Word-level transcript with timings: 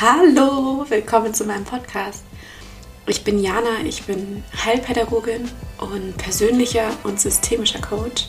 Hallo, 0.00 0.86
willkommen 0.88 1.34
zu 1.34 1.44
meinem 1.44 1.64
Podcast. 1.64 2.22
Ich 3.08 3.24
bin 3.24 3.42
Jana, 3.42 3.80
ich 3.84 4.04
bin 4.04 4.44
Heilpädagogin 4.64 5.50
und 5.78 6.16
persönlicher 6.16 6.90
und 7.02 7.18
systemischer 7.18 7.80
Coach. 7.80 8.26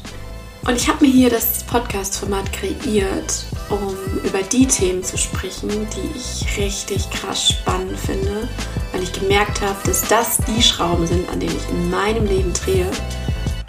Und 0.65 0.75
ich 0.77 0.89
habe 0.89 1.05
mir 1.05 1.11
hier 1.11 1.29
das 1.29 1.63
Podcast-Format 1.65 2.51
kreiert, 2.53 3.45
um 3.69 3.95
über 4.23 4.41
die 4.41 4.65
Themen 4.65 5.03
zu 5.03 5.15
sprechen, 5.15 5.69
die 5.69 6.17
ich 6.17 6.57
richtig 6.57 7.07
krass 7.11 7.49
spannend 7.49 7.99
finde, 7.99 8.49
weil 8.91 9.03
ich 9.03 9.13
gemerkt 9.13 9.61
habe, 9.61 9.77
dass 9.85 10.07
das 10.07 10.37
die 10.37 10.63
Schrauben 10.63 11.05
sind, 11.05 11.29
an 11.29 11.39
denen 11.39 11.55
ich 11.55 11.69
in 11.69 11.91
meinem 11.91 12.25
Leben 12.25 12.51
drehe, 12.51 12.89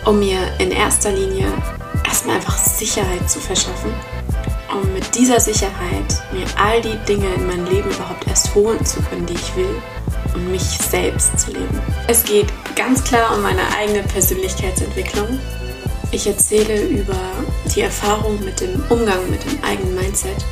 um 0.06 0.20
mir 0.20 0.38
in 0.58 0.70
erster 0.70 1.12
Linie 1.12 1.52
erstmal 2.06 2.36
einfach 2.36 2.56
Sicherheit 2.56 3.28
zu 3.30 3.40
verschaffen, 3.40 3.92
um 4.72 4.92
mit 4.92 5.14
dieser 5.14 5.40
Sicherheit 5.40 6.22
mir 6.32 6.46
all 6.56 6.80
die 6.80 6.96
Dinge 7.08 7.26
in 7.34 7.46
mein 7.46 7.66
Leben 7.66 7.90
überhaupt 7.90 8.26
erst 8.26 8.54
holen 8.54 8.84
zu 8.84 9.00
können, 9.02 9.26
die 9.26 9.34
ich 9.34 9.56
will 9.56 9.82
und 10.34 10.50
mich 10.50 10.62
selbst 10.62 11.38
zu 11.38 11.52
leben. 11.52 11.80
Es 12.06 12.24
geht 12.24 12.46
ganz 12.76 13.02
klar 13.04 13.34
um 13.34 13.42
meine 13.42 13.62
eigene 13.76 14.02
Persönlichkeitsentwicklung 14.04 15.38
ich 16.12 16.26
erzähle 16.26 16.82
über 16.86 17.14
die 17.72 17.82
Erfahrung 17.82 18.44
mit 18.44 18.60
dem 18.60 18.82
Umgang 18.88 19.30
mit 19.30 19.44
dem 19.44 19.62
eigenen 19.62 19.94
Mindset 19.94 20.44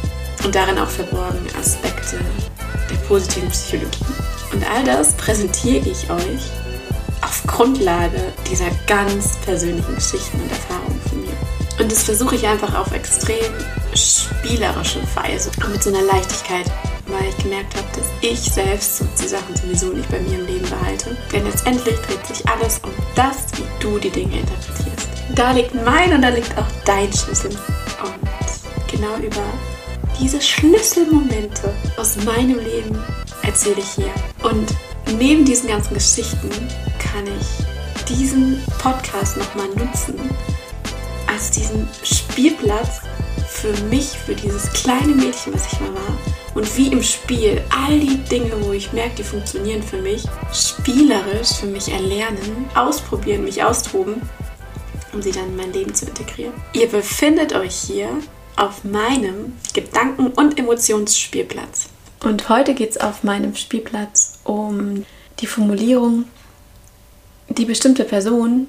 und 0.45 0.55
darin 0.55 0.79
auch 0.79 0.89
verborgen 0.89 1.45
Aspekte 1.59 2.21
der 2.89 2.97
positiven 3.09 3.49
Psychologie. 3.49 4.05
Und 4.53 4.65
all 4.71 4.85
das 4.85 5.15
präsentiere 5.17 5.89
ich 5.89 6.09
euch 6.11 6.43
auf 7.23 7.43
Grundlage 7.49 8.33
dieser 8.49 8.71
ganz 8.87 9.37
persönlichen 9.39 9.97
Geschichten 9.97 10.41
und 10.41 10.51
Erfahrungen 10.51 11.01
von 11.09 11.21
mir. 11.23 11.37
Und 11.81 11.91
das 11.91 12.05
versuche 12.05 12.37
ich 12.37 12.47
einfach 12.47 12.79
auf 12.79 12.93
extrem 12.93 13.53
spielerische 13.99 15.01
Weise 15.15 15.51
und 15.63 15.73
mit 15.73 15.83
so 15.83 15.91
einer 15.91 16.03
Leichtigkeit, 16.03 16.67
weil 17.07 17.29
ich 17.29 17.37
gemerkt 17.39 17.77
habe, 17.77 17.87
dass 17.95 18.07
ich 18.21 18.41
selbst 18.41 19.03
die 19.21 19.29
Sachen 19.29 19.57
sowieso 19.57 19.93
nicht 19.93 20.11
bei 20.11 20.21
mir 20.21 20.39
im 20.39 20.47
Leben 20.47 20.69
behalte. 20.69 21.17
Denn 21.33 21.45
letztendlich 21.45 21.97
dreht 22.01 22.27
sich 22.27 22.47
alles 22.49 22.81
um 22.85 22.91
das, 23.15 23.47
wie 23.57 23.65
du 23.81 23.99
die 23.99 24.11
Dinge 24.11 24.41
interpretierst. 24.41 25.09
Da 25.35 25.53
liegt 25.53 25.75
mein 25.75 26.13
und 26.13 26.23
da 26.23 26.29
liegt 26.29 26.57
auch 26.57 26.67
dein 26.85 27.13
Schlüssel. 27.13 27.51
Und 27.51 28.91
genau 28.91 29.17
über 29.17 29.43
diese 30.21 30.41
Schlüsselmomente 30.41 31.75
aus 31.97 32.17
meinem 32.25 32.59
Leben 32.59 32.99
erzähle 33.43 33.79
ich 33.79 33.91
hier. 33.91 34.13
Und 34.43 34.75
neben 35.19 35.45
diesen 35.45 35.69
ganzen 35.69 35.95
Geschichten 35.95 36.51
kann 36.99 37.25
ich 37.27 38.07
diesen 38.09 38.63
Podcast 38.79 39.37
nochmal 39.37 39.69
nutzen 39.69 40.15
als 41.27 41.51
diesen 41.51 41.89
Spielplatz 42.03 43.03
für 43.61 43.73
mich, 43.85 44.07
für 44.07 44.35
dieses 44.35 44.73
kleine 44.73 45.15
Mädchen, 45.15 45.55
was 45.55 45.73
ich 45.73 45.81
mal 45.81 45.95
war. 45.95 46.19
Und 46.55 46.77
wie 46.77 46.89
im 46.89 47.03
Spiel 47.03 47.63
all 47.71 47.99
die 48.01 48.19
Dinge, 48.25 48.53
wo 48.63 48.73
ich 48.73 48.93
merke, 48.93 49.17
die 49.17 49.25
funktionieren 49.25 49.83
für 49.83 50.01
mich, 50.01 50.25
spielerisch 50.53 51.53
für 51.61 51.67
mich 51.67 51.89
erlernen, 51.89 52.67
ausprobieren, 52.75 53.45
mich 53.45 53.63
austoben 53.63 54.23
um 55.13 55.23
sie 55.23 55.33
dann 55.33 55.47
in 55.47 55.57
mein 55.57 55.73
Leben 55.73 55.95
zu 55.95 56.07
integrieren. 56.07 56.53
Ihr 56.73 56.89
befindet 56.89 57.55
euch 57.55 57.75
hier 57.75 58.09
auf 58.57 58.85
meinem 58.85 59.57
Gedanken- 59.73 60.29
und 60.29 60.59
Emotionsspielplatz. 60.59 61.89
Und 62.25 62.49
heute 62.49 62.75
geht 62.75 62.91
es 62.91 62.99
auf 62.99 63.23
meinem 63.23 63.55
Spielplatz 63.55 64.41
um 64.45 65.05
die 65.41 65.47
Formulierung, 65.47 66.25
die 67.49 67.65
bestimmte 67.65 68.05
Person 68.05 68.67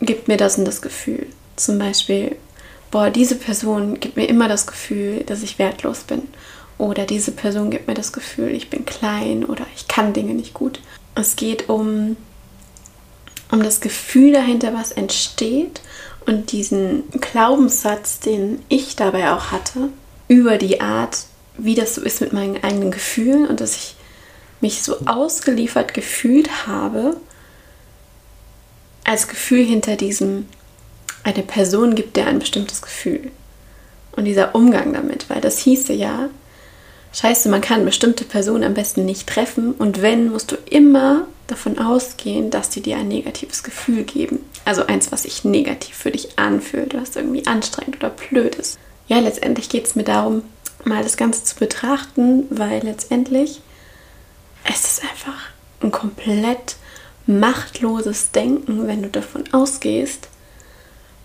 gibt 0.00 0.28
mir 0.28 0.36
das 0.36 0.58
und 0.58 0.66
das 0.66 0.82
Gefühl. 0.82 1.26
Zum 1.56 1.78
Beispiel, 1.78 2.36
boah, 2.94 3.10
diese 3.10 3.34
Person 3.34 3.98
gibt 3.98 4.16
mir 4.16 4.28
immer 4.28 4.46
das 4.46 4.68
Gefühl, 4.68 5.24
dass 5.24 5.42
ich 5.42 5.58
wertlos 5.58 6.04
bin. 6.04 6.22
Oder 6.78 7.06
diese 7.06 7.32
Person 7.32 7.70
gibt 7.70 7.88
mir 7.88 7.94
das 7.94 8.12
Gefühl, 8.12 8.52
ich 8.52 8.70
bin 8.70 8.84
klein 8.84 9.44
oder 9.44 9.66
ich 9.74 9.88
kann 9.88 10.12
Dinge 10.12 10.32
nicht 10.32 10.54
gut. 10.54 10.78
Es 11.16 11.34
geht 11.34 11.68
um 11.68 12.16
um 13.50 13.64
das 13.64 13.80
Gefühl 13.80 14.32
dahinter, 14.32 14.74
was 14.74 14.92
entsteht 14.92 15.80
und 16.24 16.52
diesen 16.52 17.02
Glaubenssatz, 17.10 18.20
den 18.20 18.62
ich 18.68 18.94
dabei 18.94 19.32
auch 19.32 19.50
hatte, 19.50 19.88
über 20.28 20.56
die 20.56 20.80
Art, 20.80 21.24
wie 21.58 21.74
das 21.74 21.96
so 21.96 22.00
ist 22.00 22.20
mit 22.20 22.32
meinen 22.32 22.62
eigenen 22.62 22.92
Gefühlen 22.92 23.48
und 23.48 23.60
dass 23.60 23.74
ich 23.74 23.96
mich 24.60 24.82
so 24.84 24.98
ausgeliefert 25.06 25.94
gefühlt 25.94 26.68
habe, 26.68 27.16
als 29.02 29.26
Gefühl 29.26 29.64
hinter 29.64 29.96
diesem, 29.96 30.46
eine 31.24 31.42
Person 31.42 31.94
gibt 31.94 32.16
dir 32.16 32.26
ein 32.26 32.38
bestimmtes 32.38 32.82
Gefühl. 32.82 33.30
Und 34.12 34.26
dieser 34.26 34.54
Umgang 34.54 34.92
damit, 34.92 35.28
weil 35.28 35.40
das 35.40 35.58
hieße 35.58 35.92
ja, 35.92 36.28
scheiße, 37.12 37.48
man 37.48 37.60
kann 37.60 37.84
bestimmte 37.84 38.24
Personen 38.24 38.64
am 38.64 38.74
besten 38.74 39.04
nicht 39.04 39.26
treffen 39.26 39.72
und 39.72 40.02
wenn, 40.02 40.30
musst 40.30 40.52
du 40.52 40.56
immer 40.70 41.26
davon 41.46 41.78
ausgehen, 41.78 42.50
dass 42.50 42.70
die 42.70 42.80
dir 42.80 42.96
ein 42.98 43.08
negatives 43.08 43.62
Gefühl 43.62 44.04
geben. 44.04 44.40
Also 44.64 44.86
eins, 44.86 45.12
was 45.12 45.22
sich 45.24 45.44
negativ 45.44 45.96
für 45.96 46.10
dich 46.10 46.38
anfühlt, 46.38 46.94
was 46.94 47.16
irgendwie 47.16 47.46
anstrengend 47.46 47.96
oder 47.96 48.10
blöd 48.10 48.54
ist. 48.54 48.78
Ja, 49.08 49.18
letztendlich 49.18 49.68
geht 49.68 49.86
es 49.86 49.94
mir 49.94 50.04
darum, 50.04 50.42
mal 50.84 51.02
das 51.02 51.16
Ganze 51.16 51.44
zu 51.44 51.56
betrachten, 51.56 52.46
weil 52.50 52.82
letztendlich 52.82 53.60
es 54.64 54.84
ist 54.84 55.02
einfach 55.02 55.38
ein 55.80 55.90
komplett 55.90 56.76
machtloses 57.26 58.30
Denken, 58.30 58.86
wenn 58.86 59.02
du 59.02 59.08
davon 59.08 59.44
ausgehst, 59.52 60.28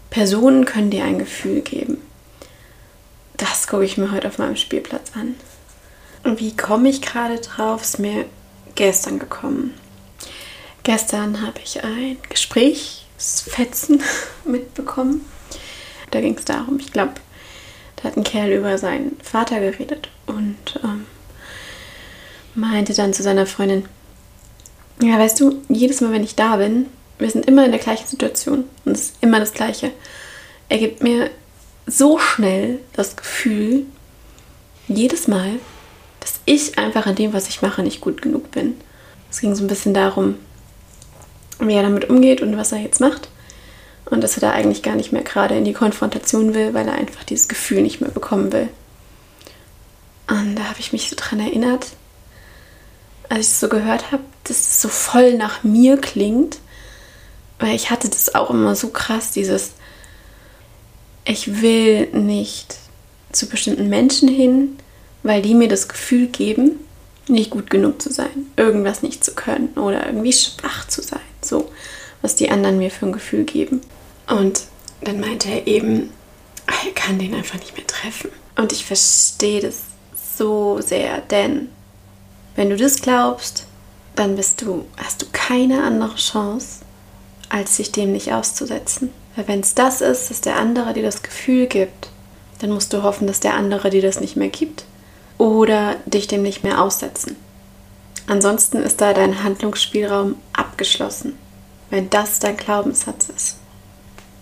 Personen 0.09 0.65
können 0.65 0.89
dir 0.89 1.03
ein 1.03 1.19
Gefühl 1.19 1.61
geben. 1.61 2.01
Das 3.37 3.67
gucke 3.67 3.85
ich 3.85 3.97
mir 3.97 4.11
heute 4.11 4.27
auf 4.27 4.37
meinem 4.37 4.55
Spielplatz 4.55 5.11
an. 5.15 5.35
Und 6.23 6.39
wie 6.39 6.55
komme 6.55 6.89
ich 6.89 7.01
gerade 7.01 7.39
drauf? 7.39 7.81
Ist 7.81 7.99
mir 7.99 8.25
gestern 8.75 9.19
gekommen. 9.19 9.73
Gestern 10.83 11.45
habe 11.45 11.59
ich 11.63 11.83
ein 11.83 12.17
Gesprächsfetzen 12.29 14.01
mitbekommen. 14.45 15.25
Da 16.11 16.21
ging 16.21 16.35
es 16.37 16.45
darum, 16.45 16.79
ich 16.79 16.91
glaube, 16.91 17.13
da 17.97 18.05
hat 18.05 18.17
ein 18.17 18.23
Kerl 18.23 18.51
über 18.51 18.77
seinen 18.77 19.17
Vater 19.21 19.59
geredet 19.59 20.09
und 20.25 20.57
ähm, 20.83 21.05
meinte 22.55 22.93
dann 22.93 23.13
zu 23.13 23.21
seiner 23.21 23.45
Freundin, 23.45 23.85
ja, 25.01 25.19
weißt 25.19 25.39
du, 25.39 25.61
jedes 25.69 26.01
Mal, 26.01 26.11
wenn 26.11 26.23
ich 26.23 26.35
da 26.35 26.55
bin, 26.55 26.87
wir 27.19 27.29
sind 27.29 27.45
immer 27.45 27.65
in 27.65 27.71
der 27.71 27.79
gleichen 27.79 28.07
Situation 28.07 28.63
und 28.85 28.93
es 28.93 29.01
ist 29.01 29.17
immer 29.21 29.39
das 29.39 29.53
Gleiche. 29.53 29.91
Er 30.69 30.77
gibt 30.77 31.03
mir 31.03 31.29
so 31.85 32.17
schnell 32.17 32.79
das 32.93 33.15
Gefühl, 33.15 33.85
jedes 34.87 35.27
Mal, 35.27 35.59
dass 36.19 36.39
ich 36.45 36.77
einfach 36.77 37.05
an 37.05 37.15
dem, 37.15 37.33
was 37.33 37.47
ich 37.49 37.61
mache, 37.61 37.83
nicht 37.83 38.01
gut 38.01 38.21
genug 38.21 38.51
bin. 38.51 38.79
Es 39.29 39.41
ging 39.41 39.55
so 39.55 39.63
ein 39.63 39.67
bisschen 39.67 39.93
darum, 39.93 40.35
wie 41.59 41.73
er 41.73 41.83
damit 41.83 42.09
umgeht 42.09 42.41
und 42.41 42.57
was 42.57 42.71
er 42.71 42.79
jetzt 42.79 42.99
macht. 42.99 43.29
Und 44.05 44.21
dass 44.21 44.37
er 44.37 44.41
da 44.41 44.51
eigentlich 44.51 44.81
gar 44.81 44.95
nicht 44.95 45.11
mehr 45.11 45.21
gerade 45.21 45.55
in 45.55 45.65
die 45.65 45.73
Konfrontation 45.73 46.55
will, 46.55 46.73
weil 46.73 46.87
er 46.87 46.95
einfach 46.95 47.23
dieses 47.23 47.47
Gefühl 47.47 47.81
nicht 47.81 48.01
mehr 48.01 48.09
bekommen 48.09 48.51
will. 48.51 48.69
Und 50.27 50.55
da 50.55 50.63
habe 50.63 50.79
ich 50.79 50.93
mich 50.93 51.09
so 51.09 51.15
dran 51.15 51.39
erinnert, 51.39 51.87
als 53.29 53.47
ich 53.47 53.53
es 53.53 53.59
so 53.59 53.69
gehört 53.69 54.11
habe, 54.11 54.23
dass 54.45 54.57
es 54.57 54.81
so 54.81 54.89
voll 54.89 55.35
nach 55.35 55.63
mir 55.63 55.97
klingt. 55.97 56.57
Weil 57.59 57.75
ich 57.75 57.89
hatte 57.89 58.09
das 58.09 58.35
auch 58.35 58.49
immer 58.49 58.75
so 58.75 58.89
krass, 58.89 59.31
dieses, 59.31 59.73
ich 61.25 61.61
will 61.61 62.07
nicht 62.07 62.77
zu 63.31 63.47
bestimmten 63.47 63.89
Menschen 63.89 64.27
hin, 64.27 64.77
weil 65.23 65.41
die 65.41 65.53
mir 65.53 65.67
das 65.67 65.87
Gefühl 65.87 66.27
geben, 66.27 66.79
nicht 67.27 67.51
gut 67.51 67.69
genug 67.69 68.01
zu 68.01 68.11
sein, 68.11 68.47
irgendwas 68.55 69.03
nicht 69.03 69.23
zu 69.23 69.33
können 69.35 69.69
oder 69.75 70.05
irgendwie 70.07 70.33
schwach 70.33 70.87
zu 70.87 71.01
sein. 71.01 71.19
So, 71.41 71.69
was 72.21 72.35
die 72.35 72.49
anderen 72.49 72.79
mir 72.79 72.91
für 72.91 73.05
ein 73.05 73.13
Gefühl 73.13 73.43
geben. 73.43 73.81
Und 74.27 74.63
dann 75.01 75.19
meinte 75.19 75.49
er 75.49 75.67
eben, 75.67 76.11
er 76.65 76.91
kann 76.93 77.19
den 77.19 77.33
einfach 77.33 77.59
nicht 77.59 77.75
mehr 77.77 77.87
treffen. 77.87 78.31
Und 78.55 78.71
ich 78.71 78.85
verstehe 78.85 79.61
das 79.61 79.81
so 80.37 80.79
sehr, 80.81 81.21
denn 81.21 81.69
wenn 82.55 82.69
du 82.69 82.77
das 82.77 83.01
glaubst, 83.01 83.65
dann 84.15 84.35
bist 84.35 84.61
du, 84.61 84.85
hast 84.97 85.21
du 85.21 85.25
keine 85.31 85.83
andere 85.83 86.15
Chance, 86.15 86.79
als 87.49 87.75
sich 87.75 87.91
dem 87.91 88.11
nicht 88.11 88.31
auszusetzen. 88.31 89.11
Weil 89.35 89.47
wenn 89.47 89.59
es 89.59 89.75
das 89.75 90.01
ist, 90.01 90.29
dass 90.29 90.41
der 90.41 90.57
andere 90.57 90.93
dir 90.93 91.03
das 91.03 91.23
Gefühl 91.23 91.67
gibt, 91.67 92.09
dann 92.59 92.71
musst 92.71 92.93
du 92.93 93.03
hoffen, 93.03 93.27
dass 93.27 93.39
der 93.39 93.55
andere 93.55 93.89
dir 93.89 94.01
das 94.01 94.19
nicht 94.19 94.35
mehr 94.35 94.49
gibt 94.49 94.85
oder 95.37 95.95
dich 96.05 96.27
dem 96.27 96.43
nicht 96.43 96.63
mehr 96.63 96.81
aussetzen. 96.81 97.35
Ansonsten 98.27 98.77
ist 98.83 99.01
da 99.01 99.13
dein 99.13 99.43
Handlungsspielraum 99.43 100.35
abgeschlossen, 100.53 101.35
wenn 101.89 102.09
das 102.09 102.39
dein 102.39 102.57
Glaubenssatz 102.57 103.29
ist. 103.35 103.57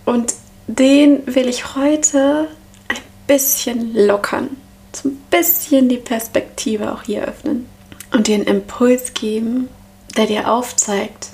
Und 0.04 0.34
den 0.68 1.24
will 1.34 1.48
ich 1.48 1.76
heute 1.76 2.50
ein 2.90 2.98
bisschen 3.28 3.96
lockern, 3.96 4.50
so 4.92 5.10
ein 5.10 5.18
bisschen 5.30 5.88
die 5.88 5.98
Perspektive 5.98 6.92
auch 6.92 7.04
hier 7.04 7.24
öffnen 7.24 7.68
und 8.12 8.28
dir 8.28 8.36
einen 8.36 8.44
Impuls 8.44 9.14
geben, 9.14 9.70
der 10.18 10.26
dir 10.26 10.52
aufzeigt, 10.52 11.30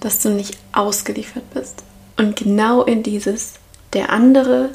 dass 0.00 0.20
du 0.20 0.30
nicht 0.30 0.58
ausgeliefert 0.72 1.48
bist. 1.52 1.82
Und 2.16 2.36
genau 2.36 2.82
in 2.82 3.02
dieses, 3.02 3.54
der 3.92 4.10
andere 4.10 4.70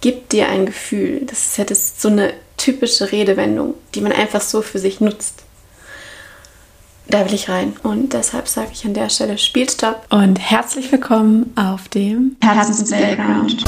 gibt 0.00 0.32
dir 0.32 0.48
ein 0.48 0.66
Gefühl. 0.66 1.22
Das 1.26 1.46
ist 1.46 1.58
ja 1.58 1.64
das, 1.64 2.00
so 2.00 2.08
eine 2.08 2.34
typische 2.56 3.12
Redewendung, 3.12 3.74
die 3.94 4.00
man 4.00 4.12
einfach 4.12 4.40
so 4.40 4.62
für 4.62 4.78
sich 4.78 5.00
nutzt. 5.00 5.44
Da 7.08 7.24
will 7.26 7.34
ich 7.34 7.48
rein. 7.48 7.74
Und 7.82 8.12
deshalb 8.12 8.48
sage 8.48 8.70
ich 8.72 8.84
an 8.84 8.94
der 8.94 9.08
Stelle 9.08 9.38
Spielstopp 9.38 10.06
und 10.10 10.36
herzlich 10.36 10.92
willkommen 10.92 11.52
auf 11.56 11.88
dem 11.88 12.36
Herzens 12.40 12.88
Playground. 12.90 13.64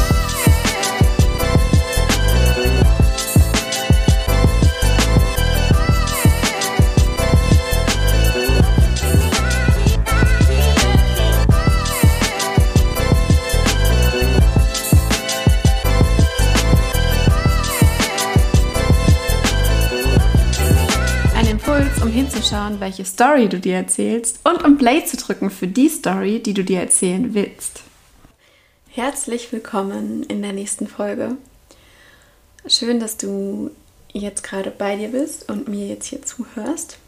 Hinzuschauen, 22.54 22.80
welche 22.80 23.04
Story 23.04 23.48
du 23.48 23.58
dir 23.58 23.76
erzählst 23.76 24.38
und 24.44 24.64
um 24.64 24.78
Play 24.78 25.04
zu 25.04 25.16
drücken 25.16 25.50
für 25.50 25.66
die 25.66 25.88
Story, 25.88 26.40
die 26.40 26.54
du 26.54 26.64
dir 26.64 26.80
erzählen 26.80 27.34
willst. 27.34 27.82
Herzlich 28.88 29.50
willkommen 29.52 30.22
in 30.24 30.42
der 30.42 30.52
nächsten 30.52 30.86
Folge. 30.86 31.36
Schön, 32.66 33.00
dass 33.00 33.16
du 33.16 33.70
jetzt 34.12 34.44
gerade 34.44 34.70
bei 34.70 34.96
dir 34.96 35.08
bist 35.08 35.50
und 35.50 35.68
mir 35.68 35.86
jetzt 35.86 36.06
hier 36.06 36.22
zuhörst. 36.22 36.98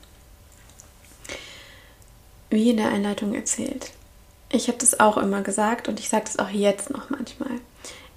Wie 2.51 2.71
in 2.71 2.77
der 2.77 2.89
Einleitung 2.89 3.35
erzählt. 3.35 3.93
Ich 4.51 4.69
habe 4.69 4.79
das 4.79 5.01
auch 5.01 5.17
immer 5.17 5.43
gesagt 5.43 5.89
und 5.89 6.01
ich 6.01 6.09
sage 6.09 6.25
das 6.27 6.39
auch 6.39 6.51
jetzt 6.51 6.91
noch 6.91 7.11
manchmal. 7.11 7.61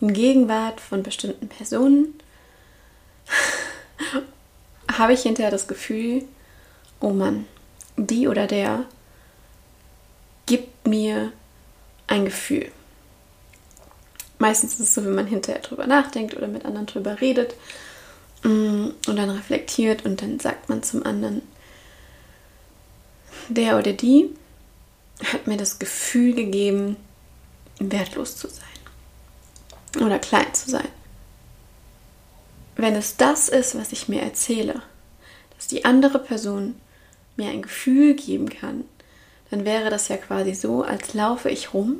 In 0.02 0.14
Gegenwart 0.14 0.82
von 0.82 1.04
bestimmten 1.04 1.48
Personen 1.48 2.16
habe 4.98 5.14
ich 5.14 5.22
hinterher 5.22 5.52
das 5.52 5.68
Gefühl, 5.68 6.24
oh 7.00 7.12
Mann, 7.12 7.46
die 7.98 8.28
oder 8.28 8.48
der 8.48 8.86
gibt 10.46 10.88
mir 10.88 11.31
ein 12.07 12.25
Gefühl. 12.25 12.72
Meistens 14.40 14.74
ist 14.74 14.80
es 14.80 14.96
so, 14.96 15.04
wenn 15.04 15.16
man 15.16 15.28
hinterher 15.28 15.62
drüber 15.62 15.86
nachdenkt 15.86 16.36
oder 16.36 16.48
mit 16.48 16.66
anderen 16.66 16.88
drüber 16.88 17.19
redet 17.19 17.56
mm, 18.44 18.88
und 19.07 19.16
dann 19.16 19.30
reflektiert 19.30 20.06
und 20.06 20.22
dann 20.22 20.40
sagt 20.40 20.69
man 20.69 20.81
zum 20.81 21.06
anderen, 21.06 21.42
der 23.50 23.78
oder 23.78 23.94
die 23.94 24.34
hat 25.24 25.48
mir 25.48 25.57
das 25.57 25.80
Gefühl 25.80 26.34
gegeben, 26.34 26.96
wertlos 27.80 28.38
zu 28.38 28.48
sein 28.48 30.04
oder 30.04 30.19
klein 30.19 30.54
zu 30.54 30.69
sein. 30.69 30.88
Wenn 32.75 32.96
es 32.96 33.18
das 33.18 33.50
ist, 33.50 33.78
was 33.78 33.92
ich 33.92 34.07
mir 34.07 34.22
erzähle, 34.22 34.81
dass 35.57 35.68
die 35.68 35.84
andere 35.84 36.19
Person 36.19 36.75
mir 37.39 37.50
ein 37.50 37.63
Gefühl 37.63 38.13
geben 38.13 38.50
kann, 38.50 38.83
dann 39.50 39.65
wäre 39.65 39.89
das 39.89 40.07
ja 40.09 40.18
quasi 40.18 40.53
so, 40.53 40.83
als 40.83 41.15
laufe 41.15 41.50
ich 41.50 41.74
rum 41.74 41.95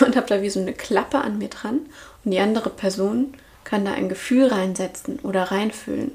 und 0.00 0.16
habe 0.16 0.26
da 0.26 0.40
wie 0.40 0.50
so 0.50 0.60
eine 0.60 0.72
Klappe 0.72 1.18
an 1.18 1.38
mir 1.38 1.48
dran 1.48 1.80
und 2.24 2.30
die 2.30 2.40
andere 2.40 2.70
Person 2.70 3.34
kann 3.64 3.84
da 3.84 3.92
ein 3.92 4.08
Gefühl 4.08 4.46
reinsetzen 4.46 5.18
oder 5.20 5.44
reinfüllen. 5.44 6.12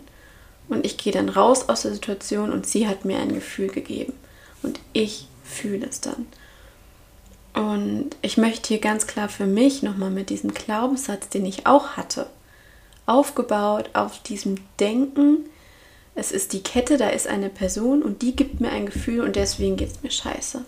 Und 0.69 0.85
ich 0.85 0.97
gehe 0.97 1.11
dann 1.11 1.27
raus 1.27 1.67
aus 1.67 1.81
der 1.81 1.93
Situation 1.93 2.51
und 2.51 2.65
sie 2.65 2.87
hat 2.87 3.03
mir 3.03 3.19
ein 3.19 3.33
Gefühl 3.33 3.67
gegeben. 3.67 4.13
Und 4.63 4.79
ich 4.93 5.27
fühle 5.43 5.85
es 5.85 5.99
dann. 5.99 6.27
Und 7.53 8.15
ich 8.21 8.37
möchte 8.37 8.69
hier 8.69 8.79
ganz 8.79 9.05
klar 9.05 9.27
für 9.27 9.45
mich 9.45 9.83
nochmal 9.83 10.11
mit 10.11 10.29
diesem 10.29 10.53
Glaubenssatz, 10.53 11.27
den 11.27 11.45
ich 11.45 11.67
auch 11.67 11.97
hatte, 11.97 12.27
aufgebaut 13.05 13.89
auf 13.93 14.23
diesem 14.23 14.55
Denken, 14.79 15.49
es 16.15 16.31
ist 16.31 16.53
die 16.53 16.63
Kette, 16.63 16.97
da 16.97 17.09
ist 17.09 17.27
eine 17.27 17.49
Person 17.49 18.03
und 18.03 18.21
die 18.21 18.35
gibt 18.35 18.59
mir 18.59 18.69
ein 18.69 18.85
Gefühl 18.85 19.21
und 19.21 19.35
deswegen 19.35 19.77
geht 19.77 19.91
es 19.91 20.03
mir 20.03 20.11
scheiße. 20.11 20.63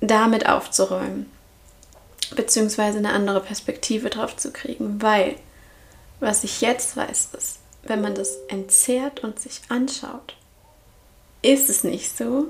Damit 0.00 0.48
aufzuräumen, 0.48 1.26
beziehungsweise 2.36 2.98
eine 2.98 3.12
andere 3.12 3.40
Perspektive 3.40 4.10
drauf 4.10 4.36
zu 4.36 4.52
kriegen, 4.52 5.00
weil 5.02 5.36
was 6.20 6.44
ich 6.44 6.60
jetzt 6.60 6.96
weiß, 6.96 7.30
ist, 7.36 7.58
wenn 7.84 8.00
man 8.00 8.14
das 8.14 8.36
entzerrt 8.48 9.24
und 9.24 9.40
sich 9.40 9.60
anschaut, 9.68 10.34
ist 11.42 11.70
es 11.70 11.84
nicht 11.84 12.16
so, 12.16 12.48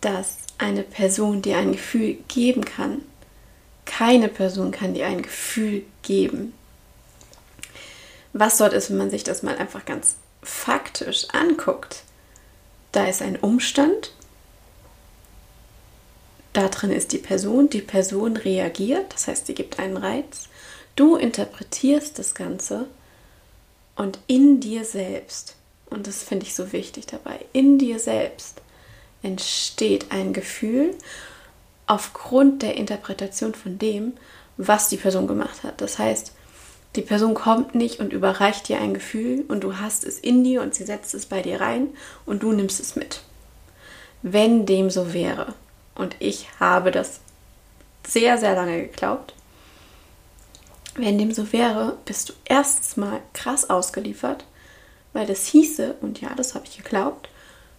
dass 0.00 0.36
eine 0.58 0.82
Person 0.82 1.42
dir 1.42 1.56
ein 1.56 1.72
Gefühl 1.72 2.18
geben 2.28 2.64
kann. 2.64 3.02
Keine 3.86 4.28
Person 4.28 4.70
kann 4.70 4.94
dir 4.94 5.06
ein 5.06 5.22
Gefühl 5.22 5.84
geben 6.02 6.52
was 8.38 8.58
dort 8.58 8.72
ist, 8.72 8.90
wenn 8.90 8.98
man 8.98 9.10
sich 9.10 9.24
das 9.24 9.42
mal 9.42 9.56
einfach 9.56 9.84
ganz 9.84 10.16
faktisch 10.42 11.26
anguckt. 11.32 12.02
Da 12.92 13.06
ist 13.06 13.22
ein 13.22 13.36
Umstand, 13.36 14.12
da 16.52 16.68
drin 16.68 16.90
ist 16.90 17.12
die 17.12 17.18
Person, 17.18 17.68
die 17.68 17.82
Person 17.82 18.36
reagiert, 18.36 19.12
das 19.12 19.28
heißt, 19.28 19.46
sie 19.46 19.54
gibt 19.54 19.78
einen 19.78 19.96
Reiz, 19.96 20.48
du 20.94 21.16
interpretierst 21.16 22.18
das 22.18 22.34
Ganze 22.34 22.86
und 23.94 24.18
in 24.26 24.60
dir 24.60 24.84
selbst, 24.84 25.56
und 25.90 26.06
das 26.06 26.22
finde 26.22 26.46
ich 26.46 26.54
so 26.54 26.72
wichtig 26.72 27.06
dabei, 27.06 27.44
in 27.52 27.78
dir 27.78 27.98
selbst 27.98 28.62
entsteht 29.22 30.10
ein 30.10 30.32
Gefühl 30.32 30.94
aufgrund 31.86 32.62
der 32.62 32.76
Interpretation 32.76 33.54
von 33.54 33.78
dem, 33.78 34.14
was 34.56 34.88
die 34.88 34.96
Person 34.96 35.26
gemacht 35.26 35.62
hat. 35.62 35.80
Das 35.80 35.98
heißt, 35.98 36.32
die 36.96 37.02
Person 37.02 37.34
kommt 37.34 37.74
nicht 37.74 38.00
und 38.00 38.12
überreicht 38.12 38.68
dir 38.68 38.80
ein 38.80 38.94
Gefühl 38.94 39.44
und 39.48 39.62
du 39.62 39.78
hast 39.78 40.04
es 40.04 40.18
in 40.18 40.44
dir 40.44 40.62
und 40.62 40.74
sie 40.74 40.84
setzt 40.84 41.14
es 41.14 41.26
bei 41.26 41.42
dir 41.42 41.60
rein 41.60 41.88
und 42.24 42.42
du 42.42 42.52
nimmst 42.52 42.80
es 42.80 42.96
mit. 42.96 43.22
Wenn 44.22 44.66
dem 44.66 44.90
so 44.90 45.12
wäre, 45.12 45.54
und 45.94 46.16
ich 46.18 46.48
habe 46.58 46.90
das 46.90 47.20
sehr, 48.06 48.38
sehr 48.38 48.54
lange 48.54 48.82
geglaubt, 48.82 49.34
wenn 50.94 51.18
dem 51.18 51.32
so 51.32 51.52
wäre, 51.52 51.98
bist 52.06 52.30
du 52.30 52.32
erstens 52.44 52.96
mal 52.96 53.20
krass 53.34 53.68
ausgeliefert, 53.68 54.44
weil 55.12 55.26
das 55.26 55.46
hieße, 55.46 55.96
und 56.00 56.20
ja, 56.20 56.30
das 56.34 56.54
habe 56.54 56.64
ich 56.66 56.82
geglaubt, 56.82 57.28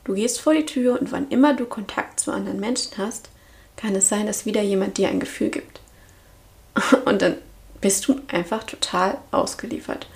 du 0.04 0.14
gehst 0.14 0.40
vor 0.40 0.54
die 0.54 0.66
Tür 0.66 1.00
und 1.00 1.12
wann 1.12 1.30
immer 1.30 1.54
du 1.54 1.66
Kontakt 1.66 2.20
zu 2.20 2.32
anderen 2.32 2.60
Menschen 2.60 2.98
hast, 2.98 3.30
kann 3.76 3.96
es 3.96 4.10
sein, 4.10 4.28
dass 4.28 4.46
wieder 4.46 4.62
jemand 4.62 4.98
dir 4.98 5.08
ein 5.10 5.20
Gefühl 5.20 5.50
gibt. 5.50 5.80
Und 7.06 7.22
dann 7.22 7.38
bist 7.82 8.08
du 8.08 8.22
einfach 8.28 8.64
total 8.64 9.18
ausgeliefert. 9.32 10.08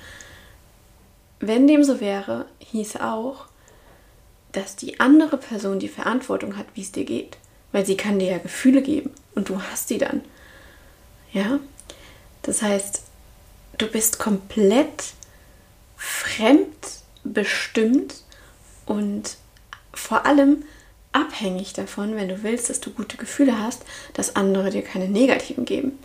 Wenn 1.40 1.68
dem 1.68 1.84
so 1.84 2.00
wäre, 2.00 2.46
hieß 2.60 2.98
auch, 2.98 3.46
dass 4.51 4.75
die 4.75 5.00
andere 5.00 5.38
Person 5.38 5.80
die 5.80 5.88
Verantwortung 5.88 6.58
hat, 6.58 6.65
wie 6.74 6.82
es 6.82 6.91
dir 6.91 7.06
geht. 7.06 7.38
Weil 7.72 7.86
sie 7.86 7.96
kann 7.96 8.20
dir 8.20 8.32
ja 8.32 8.38
Gefühle 8.38 8.82
geben 8.82 9.12
und 9.34 9.48
du 9.50 9.62
hast 9.62 9.89
die 9.89 9.98
dann. 9.98 10.22
Ja? 11.32 11.62
Das 12.41 12.62
heißt, 12.62 13.03
du 13.77 13.88
bist 13.88 14.20
komplett 14.20 15.13
fremdbestimmt 15.96 18.15
und 18.86 19.38
vor 19.94 20.25
allem 20.25 20.65
abhängig 21.13 21.74
davon, 21.74 22.15
wenn 22.15 22.30
du 22.30 22.44
willst, 22.44 22.70
dass 22.70 22.82
du 22.82 22.91
gute 22.91 23.18
Gefühle 23.18 23.60
hast, 23.60 23.84
dass 24.13 24.36
andere 24.36 24.70
dir 24.70 24.82
keine 24.82 25.08
negativen 25.08 25.65
geben. 25.65 26.00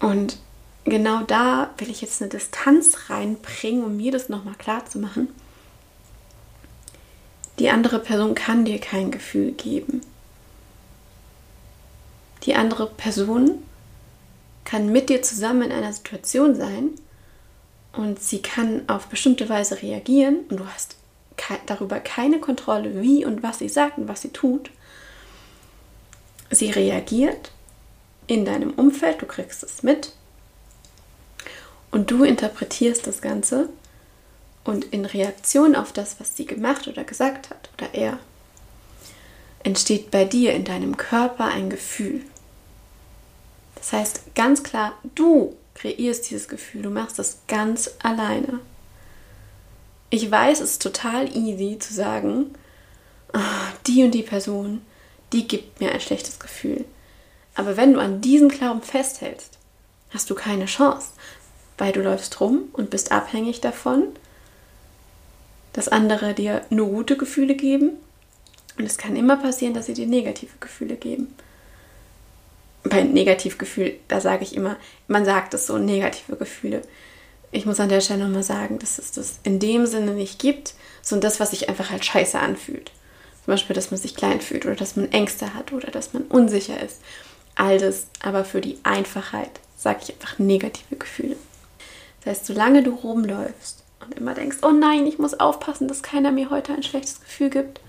Und 0.00 0.38
genau 0.84 1.22
da 1.22 1.70
will 1.78 1.90
ich 1.90 2.00
jetzt 2.00 2.20
eine 2.20 2.30
Distanz 2.30 3.10
reinbringen, 3.10 3.84
um 3.84 3.96
mir 3.96 4.12
das 4.12 4.28
nochmal 4.28 4.54
klar 4.54 4.86
zu 4.86 4.98
machen. 4.98 5.28
Die 7.58 7.70
andere 7.70 7.98
Person 7.98 8.34
kann 8.34 8.64
dir 8.64 8.78
kein 8.78 9.10
Gefühl 9.10 9.52
geben. 9.52 10.00
Die 12.44 12.54
andere 12.54 12.86
Person 12.86 13.62
kann 14.64 14.92
mit 14.92 15.08
dir 15.08 15.22
zusammen 15.22 15.62
in 15.62 15.72
einer 15.72 15.92
Situation 15.92 16.54
sein 16.54 16.90
und 17.92 18.20
sie 18.20 18.42
kann 18.42 18.88
auf 18.88 19.08
bestimmte 19.08 19.48
Weise 19.48 19.82
reagieren 19.82 20.40
und 20.48 20.60
du 20.60 20.66
hast 20.66 20.96
darüber 21.66 22.00
keine 22.00 22.38
Kontrolle, 22.38 23.00
wie 23.00 23.24
und 23.24 23.42
was 23.42 23.58
sie 23.58 23.68
sagt 23.68 23.98
und 23.98 24.08
was 24.08 24.22
sie 24.22 24.30
tut. 24.30 24.70
Sie 26.50 26.70
reagiert 26.70 27.50
in 28.26 28.44
deinem 28.44 28.72
Umfeld, 28.72 29.20
du 29.22 29.26
kriegst 29.26 29.62
es 29.62 29.82
mit 29.82 30.12
und 31.90 32.10
du 32.10 32.24
interpretierst 32.24 33.06
das 33.06 33.20
Ganze 33.20 33.68
und 34.64 34.84
in 34.86 35.04
Reaktion 35.04 35.74
auf 35.74 35.92
das, 35.92 36.20
was 36.20 36.36
sie 36.36 36.46
gemacht 36.46 36.88
oder 36.88 37.04
gesagt 37.04 37.50
hat 37.50 37.70
oder 37.76 37.94
er, 37.94 38.18
entsteht 39.62 40.10
bei 40.10 40.24
dir 40.24 40.52
in 40.52 40.64
deinem 40.64 40.96
Körper 40.96 41.46
ein 41.46 41.70
Gefühl. 41.70 42.22
Das 43.74 43.92
heißt, 43.92 44.34
ganz 44.34 44.62
klar, 44.62 44.92
du 45.14 45.56
kreierst 45.74 46.30
dieses 46.30 46.48
Gefühl, 46.48 46.82
du 46.82 46.90
machst 46.90 47.18
das 47.18 47.38
ganz 47.46 47.90
alleine. 48.02 48.60
Ich 50.10 50.30
weiß, 50.30 50.60
es 50.60 50.72
ist 50.72 50.82
total 50.82 51.34
easy 51.36 51.78
zu 51.78 51.94
sagen, 51.94 52.54
oh, 53.32 53.38
die 53.86 54.02
und 54.02 54.12
die 54.12 54.22
Person, 54.22 54.82
die 55.32 55.46
gibt 55.46 55.80
mir 55.80 55.92
ein 55.92 56.00
schlechtes 56.00 56.38
Gefühl. 56.38 56.84
Aber 57.54 57.76
wenn 57.76 57.92
du 57.92 58.00
an 58.00 58.20
diesem 58.20 58.48
Glauben 58.48 58.82
festhältst, 58.82 59.58
hast 60.10 60.30
du 60.30 60.34
keine 60.34 60.66
Chance, 60.66 61.08
weil 61.78 61.92
du 61.92 62.02
läufst 62.02 62.40
rum 62.40 62.68
und 62.72 62.90
bist 62.90 63.12
abhängig 63.12 63.60
davon, 63.60 64.08
dass 65.72 65.88
andere 65.88 66.34
dir 66.34 66.62
nur 66.70 66.88
gute 66.88 67.16
Gefühle 67.16 67.54
geben. 67.54 67.90
Und 68.78 68.84
es 68.84 68.98
kann 68.98 69.16
immer 69.16 69.36
passieren, 69.36 69.74
dass 69.74 69.86
sie 69.86 69.94
dir 69.94 70.06
negative 70.06 70.52
Gefühle 70.60 70.96
geben. 70.96 71.34
Bei 72.84 73.02
Negativgefühl, 73.02 73.94
da 74.08 74.20
sage 74.20 74.44
ich 74.44 74.54
immer, 74.54 74.76
man 75.08 75.24
sagt 75.24 75.54
es 75.54 75.66
so, 75.66 75.78
negative 75.78 76.36
Gefühle. 76.36 76.82
Ich 77.50 77.64
muss 77.64 77.80
an 77.80 77.88
der 77.88 78.00
Stelle 78.00 78.24
nochmal 78.24 78.42
sagen, 78.42 78.78
dass 78.78 78.98
es 78.98 79.12
das 79.12 79.38
in 79.42 79.58
dem 79.58 79.86
Sinne 79.86 80.12
nicht 80.12 80.38
gibt, 80.38 80.74
sondern 81.02 81.30
das, 81.30 81.40
was 81.40 81.50
sich 81.50 81.68
einfach 81.68 81.90
halt 81.90 82.04
scheiße 82.04 82.38
anfühlt. 82.38 82.90
Zum 83.44 83.52
Beispiel, 83.52 83.74
dass 83.74 83.90
man 83.90 83.98
sich 83.98 84.14
klein 84.14 84.40
fühlt 84.40 84.66
oder 84.66 84.76
dass 84.76 84.96
man 84.96 85.10
Ängste 85.10 85.54
hat 85.54 85.72
oder 85.72 85.90
dass 85.90 86.12
man 86.12 86.24
unsicher 86.24 86.80
ist. 86.82 87.00
All 87.54 87.78
das, 87.78 88.06
aber 88.22 88.44
für 88.44 88.60
die 88.60 88.78
Einfachheit 88.82 89.50
sage 89.76 90.00
ich 90.02 90.12
einfach 90.12 90.38
negative 90.38 90.96
Gefühle. 90.96 91.36
Heißt, 92.28 92.44
solange 92.44 92.82
du 92.82 92.90
rumläufst 92.90 93.82
und 94.00 94.14
immer 94.14 94.34
denkst, 94.34 94.58
oh 94.62 94.70
nein, 94.70 95.06
ich 95.06 95.18
muss 95.18 95.40
aufpassen, 95.40 95.88
dass 95.88 96.02
keiner 96.02 96.30
mir 96.30 96.50
heute 96.50 96.74
ein 96.74 96.82
schlechtes 96.82 97.20
Gefühl 97.20 97.48
gibt. 97.48 97.80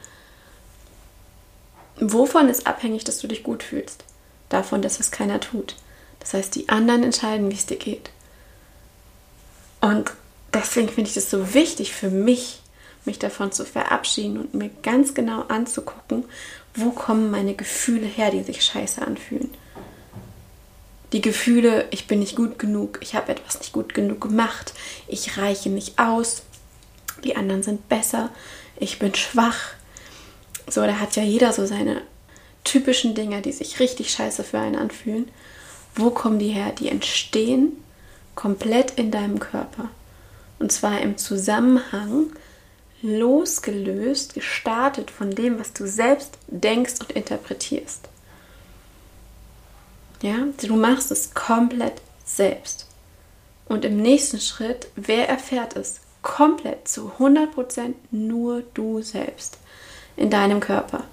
Wovon 2.00 2.48
ist 2.48 2.66
abhängig, 2.66 3.04
dass 3.04 3.20
du 3.20 3.28
dich 3.28 3.44
gut 3.44 3.64
fühlst? 3.64 4.06
Davon, 4.48 4.82
dass 4.82 5.02
es 5.02 5.12
keiner 5.12 5.42
tut. 5.42 5.76
Das 6.22 6.34
heißt, 6.34 6.56
die 6.56 6.70
anderen 6.70 7.04
entscheiden, 7.04 7.52
wie 7.52 7.56
es 7.56 7.66
dir 7.66 7.78
geht. 7.78 8.12
Und 9.82 10.12
deswegen 10.54 10.88
finde 10.88 11.10
ich 11.10 11.18
es 11.18 11.30
so 11.30 11.54
wichtig 11.54 11.94
für 11.94 12.10
mich, 12.10 12.62
mich 13.04 13.20
davon 13.20 13.52
zu 13.52 13.66
verabschieden 13.66 14.40
und 14.40 14.54
mir 14.54 14.70
ganz 14.84 15.14
genau 15.14 15.44
anzugucken, 15.50 16.24
wo 16.76 16.92
kommen 16.92 17.30
meine 17.30 17.56
Gefühle 17.56 18.08
her, 18.08 18.32
die 18.32 18.44
sich 18.44 18.64
scheiße 18.64 19.02
anfühlen. 19.02 19.54
Die 21.12 21.22
Gefühle, 21.22 21.88
ich 21.92 22.08
bin 22.08 22.20
nicht 22.20 22.36
gut 22.36 22.60
genug, 22.60 23.00
ich 23.02 23.16
habe 23.16 23.32
etwas 23.32 23.60
nicht 23.60 23.74
gut 23.74 23.94
genug 23.94 24.22
gemacht, 24.22 24.74
ich 25.08 25.38
reiche 25.38 25.70
nicht 25.70 25.98
aus, 25.98 26.44
die 27.24 27.36
anderen 27.36 27.64
sind 27.64 27.90
besser, 27.90 28.30
ich 28.80 29.00
bin 29.00 29.16
schwach. 29.16 29.74
So, 30.68 30.82
da 30.82 31.00
hat 31.00 31.16
ja 31.16 31.24
jeder 31.24 31.52
so 31.52 31.66
seine 31.66 32.02
typischen 32.64 33.16
Dinge, 33.16 33.42
die 33.42 33.52
sich 33.52 33.80
richtig 33.80 34.12
scheiße 34.12 34.44
für 34.44 34.60
einen 34.60 34.76
anfühlen. 34.76 35.30
Wo 35.96 36.12
kommen 36.12 36.40
die 36.40 36.50
her? 36.50 36.72
Die 36.72 36.90
entstehen 36.90 37.72
komplett 38.36 38.92
in 38.92 39.12
deinem 39.12 39.40
Körper. 39.40 39.90
Und 40.60 40.72
zwar 40.72 41.02
im 41.02 41.18
Zusammenhang 41.18 42.28
losgelöst, 43.02 44.34
gestartet 44.34 45.10
von 45.10 45.32
dem, 45.32 45.60
was 45.60 45.74
du 45.74 45.88
selbst 45.88 46.38
denkst 46.48 46.96
und 47.00 47.12
interpretierst. 47.12 48.10
Ja, 50.22 50.36
du 50.62 50.76
machst 50.76 51.12
es 51.12 51.34
komplett 51.34 52.02
selbst. 52.26 52.88
Und 53.66 53.86
im 53.86 53.98
nächsten 54.02 54.40
Schritt, 54.40 54.88
wer 54.96 55.30
erfährt 55.30 55.76
es? 55.76 56.02
Komplett 56.22 56.88
zu 56.88 57.12
100% 57.20 57.94
nur 58.12 58.64
du 58.74 59.02
selbst 59.02 59.58
in 60.18 60.30
deinem 60.30 60.60
Körper. 60.60 61.06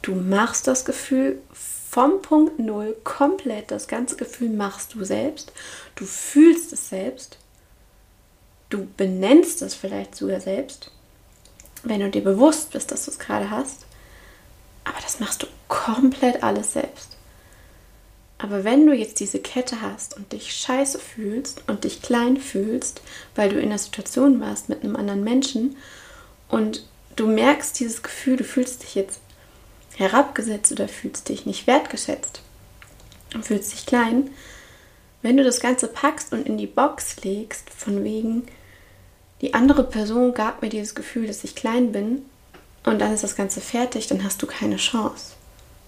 Du 0.00 0.14
machst 0.14 0.66
das 0.66 0.84
Gefühl 0.84 1.40
vom 1.52 2.22
Punkt 2.22 2.58
Null 2.58 2.96
komplett, 3.04 3.70
das 3.70 3.86
ganze 3.86 4.16
Gefühl 4.16 4.48
machst 4.48 4.94
du 4.94 5.04
selbst. 5.04 5.52
Du 5.94 6.06
fühlst 6.06 6.72
es 6.72 6.88
selbst. 6.88 7.36
Du 8.70 8.86
benennst 8.96 9.60
es 9.60 9.74
vielleicht 9.74 10.14
sogar 10.14 10.40
selbst 10.40 10.90
wenn 11.82 12.00
du 12.00 12.10
dir 12.10 12.22
bewusst 12.22 12.70
bist, 12.70 12.90
dass 12.90 13.04
du 13.04 13.10
es 13.10 13.18
gerade 13.18 13.50
hast. 13.50 13.86
Aber 14.84 14.98
das 15.00 15.20
machst 15.20 15.42
du 15.42 15.46
komplett 15.68 16.42
alles 16.42 16.72
selbst. 16.72 17.11
Aber 18.42 18.64
wenn 18.64 18.86
du 18.88 18.92
jetzt 18.92 19.20
diese 19.20 19.38
Kette 19.38 19.82
hast 19.82 20.16
und 20.16 20.32
dich 20.32 20.52
scheiße 20.52 20.98
fühlst 20.98 21.62
und 21.68 21.84
dich 21.84 22.02
klein 22.02 22.36
fühlst, 22.36 23.00
weil 23.36 23.50
du 23.50 23.60
in 23.60 23.68
einer 23.68 23.78
Situation 23.78 24.40
warst 24.40 24.68
mit 24.68 24.82
einem 24.82 24.96
anderen 24.96 25.22
Menschen 25.22 25.76
und 26.48 26.84
du 27.14 27.28
merkst 27.28 27.78
dieses 27.78 28.02
Gefühl, 28.02 28.36
du 28.36 28.42
fühlst 28.42 28.82
dich 28.82 28.96
jetzt 28.96 29.20
herabgesetzt 29.94 30.72
oder 30.72 30.88
fühlst 30.88 31.28
dich 31.28 31.46
nicht 31.46 31.68
wertgeschätzt 31.68 32.42
und 33.32 33.46
fühlst 33.46 33.74
dich 33.74 33.86
klein, 33.86 34.30
wenn 35.22 35.36
du 35.36 35.44
das 35.44 35.60
Ganze 35.60 35.86
packst 35.86 36.32
und 36.32 36.44
in 36.44 36.58
die 36.58 36.66
Box 36.66 37.22
legst, 37.22 37.70
von 37.70 38.02
wegen, 38.02 38.48
die 39.40 39.54
andere 39.54 39.84
Person 39.84 40.34
gab 40.34 40.62
mir 40.62 40.68
dieses 40.68 40.96
Gefühl, 40.96 41.28
dass 41.28 41.44
ich 41.44 41.54
klein 41.54 41.92
bin 41.92 42.24
und 42.82 42.98
dann 42.98 43.14
ist 43.14 43.22
das 43.22 43.36
Ganze 43.36 43.60
fertig, 43.60 44.08
dann 44.08 44.24
hast 44.24 44.42
du 44.42 44.48
keine 44.48 44.78
Chance. 44.78 45.34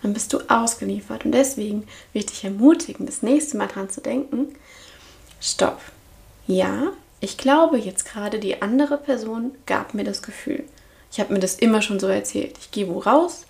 Dann 0.05 0.13
bist 0.13 0.35
du 0.35 0.41
ausgeliefert. 0.49 1.25
Und 1.25 1.33
deswegen 1.33 1.85
will 2.13 2.21
ich 2.21 2.27
dich 2.27 2.45
ermutigen, 2.45 3.07
das 3.07 3.23
nächste 3.23 3.57
Mal 3.57 3.69
dran 3.69 3.89
zu 3.89 4.03
denken, 4.03 4.55
stopp. 5.41 5.81
Ja, 6.47 6.93
ich 7.21 7.39
glaube 7.39 7.79
jetzt 7.79 8.05
gerade, 8.05 8.39
die 8.39 8.61
andere 8.61 8.99
Person 8.99 9.53
gab 9.65 9.95
mir 9.95 10.05
das 10.05 10.21
Gefühl. 10.21 10.65
Ich 11.11 11.21
habe 11.21 11.33
mir 11.33 11.39
das 11.39 11.55
immer 11.55 11.81
schon 11.81 11.99
so 11.99 12.07
erzählt. 12.07 12.59
Ich 12.61 12.71
gehe 12.71 12.87
wo 12.87 12.99
raus 12.99 13.47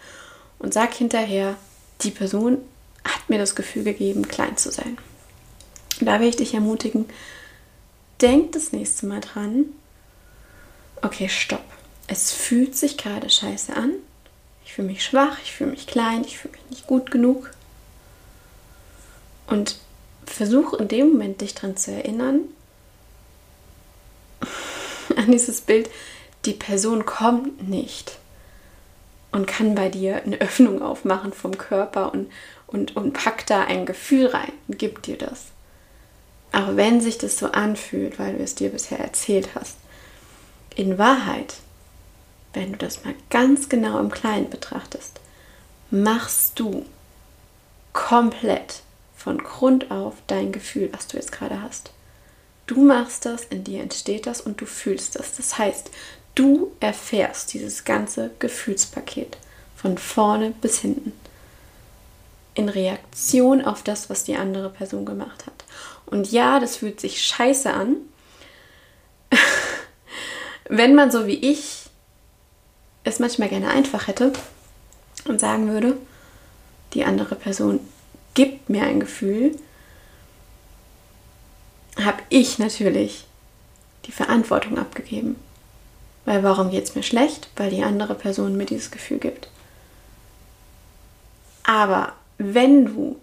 und 0.61 0.73
sage 0.73 0.95
hinterher, 0.95 1.57
die 2.03 2.13
Person 2.13 2.59
hat 3.03 3.29
mir 3.29 3.39
das 3.39 3.57
Gefühl 3.57 3.83
gegeben, 3.83 4.29
klein 4.29 4.57
zu 4.57 4.71
sein. 4.71 4.97
Da 6.01 6.21
will 6.21 6.29
ich 6.29 6.37
dich 6.37 6.55
ermutigen, 6.55 7.07
denk 8.21 8.53
das 8.53 8.71
nächste 8.71 9.07
Mal 9.07 9.23
dran, 9.23 9.65
okay, 11.03 11.29
stopp. 11.29 11.65
Es 12.07 12.31
fühlt 12.31 12.77
sich 12.77 12.97
gerade 12.97 13.29
scheiße 13.29 13.75
an. 13.75 13.95
Fühle 14.75 14.89
mich 14.89 15.05
schwach, 15.05 15.39
ich 15.41 15.53
fühle 15.53 15.71
mich 15.71 15.87
klein, 15.87 16.25
ich 16.25 16.37
fühle 16.37 16.55
mich 16.55 16.69
nicht 16.69 16.87
gut 16.89 17.13
genug. 17.13 17.53
Und 19.47 19.79
versuch 20.27 20.73
in 20.73 20.89
dem 20.89 21.13
Moment 21.13 21.43
dich 21.43 21.55
daran 21.55 21.77
zu 21.77 21.93
erinnern, 21.93 22.41
an 25.17 25.31
dieses 25.31 25.61
Bild, 25.61 25.89
die 26.45 26.55
Person 26.55 27.07
kommt 27.07 27.69
nicht 27.69 28.19
und 29.31 29.47
kann 29.47 29.77
bei 29.77 29.91
dir 29.91 30.25
eine 30.25 30.41
Öffnung 30.41 30.83
aufmachen 30.83 31.33
vom 31.33 31.57
Körper 31.57 32.13
und, 32.13 32.33
und, 32.67 32.97
und 32.97 33.13
packt 33.13 33.51
da 33.51 33.63
ein 33.63 33.87
Gefühl 33.87 34.27
rein 34.27 34.53
und 34.67 34.81
gibt 34.81 35.07
dir 35.07 35.17
das. 35.17 35.53
Aber 36.51 36.77
wenn 36.77 37.01
sich 37.01 37.17
das 37.17 37.39
so 37.39 37.53
anfühlt, 37.53 38.19
weil 38.19 38.39
du 38.39 38.43
es 38.43 38.57
dir 38.57 38.71
bisher 38.71 38.99
erzählt 38.99 39.51
hast, 39.55 39.77
in 40.75 40.99
Wahrheit, 40.99 41.55
wenn 42.55 42.73
du 42.73 42.79
das 42.79 43.05
mal 43.05 43.15
ganz 43.31 43.69
genau 43.69 43.99
im 43.99 44.11
Kleinen 44.11 44.51
betrachtest, 44.51 45.21
machst 45.91 46.59
du 46.59 46.87
komplett 47.93 48.83
von 49.17 49.39
Grund 49.39 49.91
auf 49.91 50.15
dein 50.27 50.53
Gefühl, 50.53 50.91
was 50.93 51.07
du 51.07 51.17
jetzt 51.17 51.33
gerade 51.33 51.63
hast. 51.63 51.91
Du 52.67 52.83
machst 52.83 53.27
das, 53.27 53.45
in 53.45 53.65
dir 53.65 53.83
entsteht 53.83 54.27
das 54.27 54.41
und 54.41 54.61
du 54.61 54.67
fühlst 54.67 55.17
das. 55.17 55.37
Das 55.37 55.59
heißt, 55.59 55.91
du 56.35 56.73
erfährst 56.81 57.53
dieses 57.53 57.85
ganze 57.85 58.31
Gefühlspaket 58.39 59.37
von 59.77 59.99
vorne 59.99 60.53
bis 60.61 60.79
hinten 60.79 61.13
in 62.55 62.69
Reaktion 62.69 63.65
auf 63.65 63.83
das, 63.83 64.09
was 64.09 64.25
die 64.25 64.37
andere 64.37 64.71
Person 64.71 65.05
gemacht 65.05 65.47
hat. 65.47 65.65
Und 66.07 66.31
ja, 66.31 66.61
das 66.61 66.77
fühlt 66.77 67.01
sich 67.01 67.23
scheiße 67.23 67.73
an, 67.73 67.97
wenn 70.69 70.95
man 70.95 71.11
so 71.11 71.27
wie 71.27 71.51
ich 71.51 71.84
es 73.05 73.19
manchmal 73.19 73.49
gerne 73.49 73.69
einfach 73.69 74.09
hätte 74.09 74.33
und 75.27 75.41
sagen 75.41 75.71
würde, 75.71 75.97
die 76.95 77.05
andere 77.05 77.35
Person 77.35 77.81
gibt 78.35 78.69
mir 78.69 78.83
ein 78.83 79.01
Gefühl, 79.01 79.57
habe 82.03 82.23
ich 82.29 82.59
natürlich 82.59 83.27
die 84.07 84.13
Verantwortung 84.13 84.79
abgegeben. 84.79 85.37
Weil 86.25 86.43
warum 86.43 86.71
geht 86.71 86.85
es 86.85 86.95
mir 86.95 87.03
schlecht? 87.03 87.49
Weil 87.57 87.71
die 87.71 87.83
andere 87.83 88.15
Person 88.15 88.57
mir 88.57 88.67
dieses 88.67 88.91
Gefühl 88.91 89.19
gibt. 89.19 89.49
Aber 91.63 92.15
wenn 92.39 92.87
du 92.87 93.21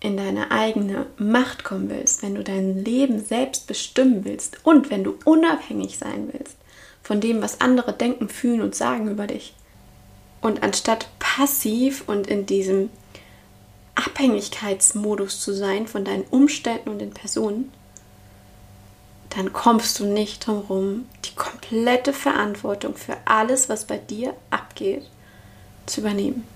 in 0.00 0.16
deine 0.16 0.50
eigene 0.50 1.06
Macht 1.16 1.62
kommen 1.62 1.88
willst, 1.88 2.22
wenn 2.22 2.34
du 2.34 2.42
dein 2.42 2.84
Leben 2.84 3.24
selbst 3.24 3.68
bestimmen 3.68 4.24
willst 4.24 4.58
und 4.64 4.90
wenn 4.90 5.04
du 5.04 5.16
unabhängig 5.24 5.96
sein 5.98 6.28
willst 6.32 6.56
von 7.02 7.20
dem, 7.20 7.42
was 7.42 7.60
andere 7.60 7.92
denken, 7.92 8.28
fühlen 8.28 8.60
und 8.60 8.74
sagen 8.74 9.08
über 9.08 9.26
dich. 9.26 9.54
Und 10.40 10.62
anstatt 10.62 11.06
passiv 11.18 12.04
und 12.06 12.26
in 12.26 12.46
diesem 12.46 12.90
Abhängigkeitsmodus 13.94 15.40
zu 15.40 15.52
sein 15.52 15.86
von 15.86 16.04
deinen 16.04 16.24
Umständen 16.24 16.88
und 16.88 16.98
den 16.98 17.12
Personen, 17.12 17.72
dann 19.30 19.52
kommst 19.52 19.98
du 19.98 20.04
nicht 20.04 20.46
drum 20.46 20.62
herum, 20.62 21.06
die 21.24 21.34
komplette 21.34 22.12
Verantwortung 22.12 22.96
für 22.96 23.16
alles, 23.24 23.68
was 23.68 23.86
bei 23.86 23.96
dir 23.96 24.34
abgeht, 24.50 25.08
zu 25.86 26.00
übernehmen. 26.00 26.46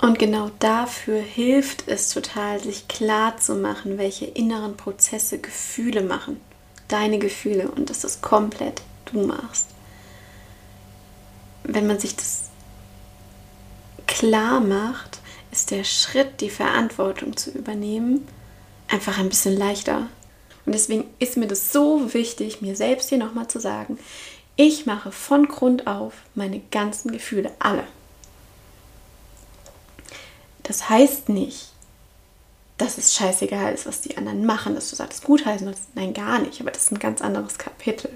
Und 0.00 0.18
genau 0.18 0.50
dafür 0.58 1.20
hilft 1.20 1.88
es 1.88 2.08
total, 2.08 2.60
sich 2.60 2.88
klar 2.88 3.36
zu 3.36 3.54
machen, 3.54 3.98
welche 3.98 4.26
inneren 4.26 4.76
Prozesse 4.76 5.38
Gefühle 5.38 6.02
machen. 6.02 6.40
Deine 6.88 7.18
Gefühle 7.18 7.70
und 7.70 7.90
dass 7.90 8.00
das 8.00 8.20
komplett 8.20 8.82
du 9.06 9.26
machst. 9.26 9.68
Wenn 11.64 11.86
man 11.86 11.98
sich 11.98 12.14
das 12.14 12.50
klar 14.06 14.60
macht, 14.60 15.18
ist 15.50 15.70
der 15.70 15.84
Schritt, 15.84 16.40
die 16.40 16.50
Verantwortung 16.50 17.36
zu 17.36 17.50
übernehmen, 17.50 18.26
einfach 18.88 19.18
ein 19.18 19.28
bisschen 19.28 19.56
leichter. 19.56 20.08
Und 20.66 20.74
deswegen 20.74 21.04
ist 21.18 21.36
mir 21.36 21.46
das 21.46 21.72
so 21.72 22.14
wichtig, 22.14 22.62
mir 22.62 22.76
selbst 22.76 23.08
hier 23.08 23.18
nochmal 23.18 23.48
zu 23.48 23.60
sagen, 23.60 23.98
ich 24.56 24.86
mache 24.86 25.10
von 25.10 25.48
Grund 25.48 25.86
auf 25.86 26.14
meine 26.34 26.60
ganzen 26.70 27.10
Gefühle, 27.10 27.50
alle. 27.58 27.84
Das 30.62 30.88
heißt 30.88 31.28
nicht, 31.28 31.68
dass 32.78 32.98
es 32.98 33.14
scheißegal 33.14 33.74
ist, 33.74 33.86
was 33.86 34.00
die 34.00 34.16
anderen 34.16 34.46
machen, 34.46 34.74
dass 34.74 34.90
du 34.90 34.96
sagst, 34.96 35.22
gutheißen 35.24 35.66
sollst. 35.66 35.94
Nein, 35.94 36.14
gar 36.14 36.38
nicht. 36.40 36.60
Aber 36.60 36.70
das 36.70 36.84
ist 36.84 36.92
ein 36.92 36.98
ganz 36.98 37.20
anderes 37.20 37.58
Kapitel. 37.58 38.10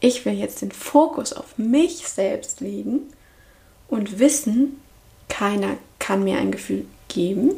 Ich 0.00 0.24
will 0.24 0.34
jetzt 0.34 0.62
den 0.62 0.72
Fokus 0.72 1.32
auf 1.32 1.58
mich 1.58 2.06
selbst 2.08 2.60
legen 2.60 3.00
und 3.88 4.18
wissen, 4.18 4.80
keiner 5.28 5.76
kann 5.98 6.24
mir 6.24 6.38
ein 6.38 6.52
Gefühl 6.52 6.86
geben, 7.08 7.52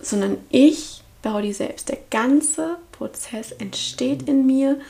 sondern 0.00 0.38
ich 0.50 1.02
baue 1.22 1.42
die 1.42 1.52
selbst. 1.52 1.88
Der 1.88 1.98
ganze 2.10 2.78
Prozess 2.92 3.52
entsteht 3.52 4.28
in 4.28 4.46
mir, 4.46 4.80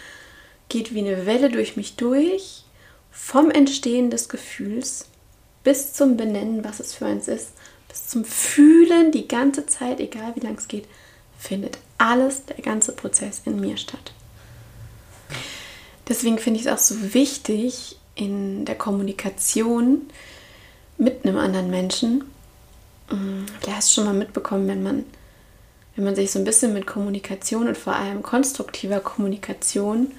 geht 0.69 0.95
wie 0.95 1.01
eine 1.01 1.27
Welle 1.27 1.49
durch 1.49 1.77
mich 1.77 1.97
durch, 1.97 2.65
vom 3.11 3.51
Entstehen 3.51 4.11
des 4.11 4.29
Gefühls 4.29 5.07
bis 5.65 5.93
zum 5.93 6.17
Benennen, 6.17 6.65
was 6.65 6.81
es 6.81 6.95
für 6.95 7.07
eins 7.07 7.29
ist, 7.29 7.53
bis 7.89 8.07
zum 8.07 8.25
Fühlen 8.25 9.11
die 9.13 9.27
ganze 9.27 9.67
Zeit, 9.67 10.01
egal 10.01 10.35
wie 10.35 10.41
lange 10.41 10.59
es 10.59 10.69
geht, 10.69 10.87
findet 11.39 11.79
alles, 11.97 12.45
der 12.45 12.63
ganze 12.63 12.93
Prozess 12.93 13.43
in 13.45 13.61
mir 13.61 13.77
statt. 13.77 14.13
Deswegen 16.09 16.39
finde 16.39 16.61
ich 16.61 16.67
es 16.67 16.73
auch 16.73 16.79
so 16.79 17.15
wichtig 17.15 17.97
in 18.15 18.65
der 18.65 18.75
Kommunikation 18.75 20.09
mit 20.97 21.25
einem 21.25 21.39
anderen 21.39 21.71
Menschen. 21.71 22.25
Mm, 23.11 23.47
du 23.63 23.73
hast 23.73 23.93
schon 23.93 24.05
mal 24.05 24.15
mitbekommen, 24.15 24.67
wenn 24.69 24.83
man, 24.83 25.05
wenn 25.95 26.05
man 26.05 26.17
sich 26.17 26.31
so 26.31 26.39
ein 26.39 26.45
bisschen 26.45 26.73
mit 26.73 26.87
Kommunikation 26.87 27.69
und 27.69 27.77
vor 27.77 27.95
allem 27.95 28.23
konstruktiver 28.23 29.01
Kommunikation 29.01 30.13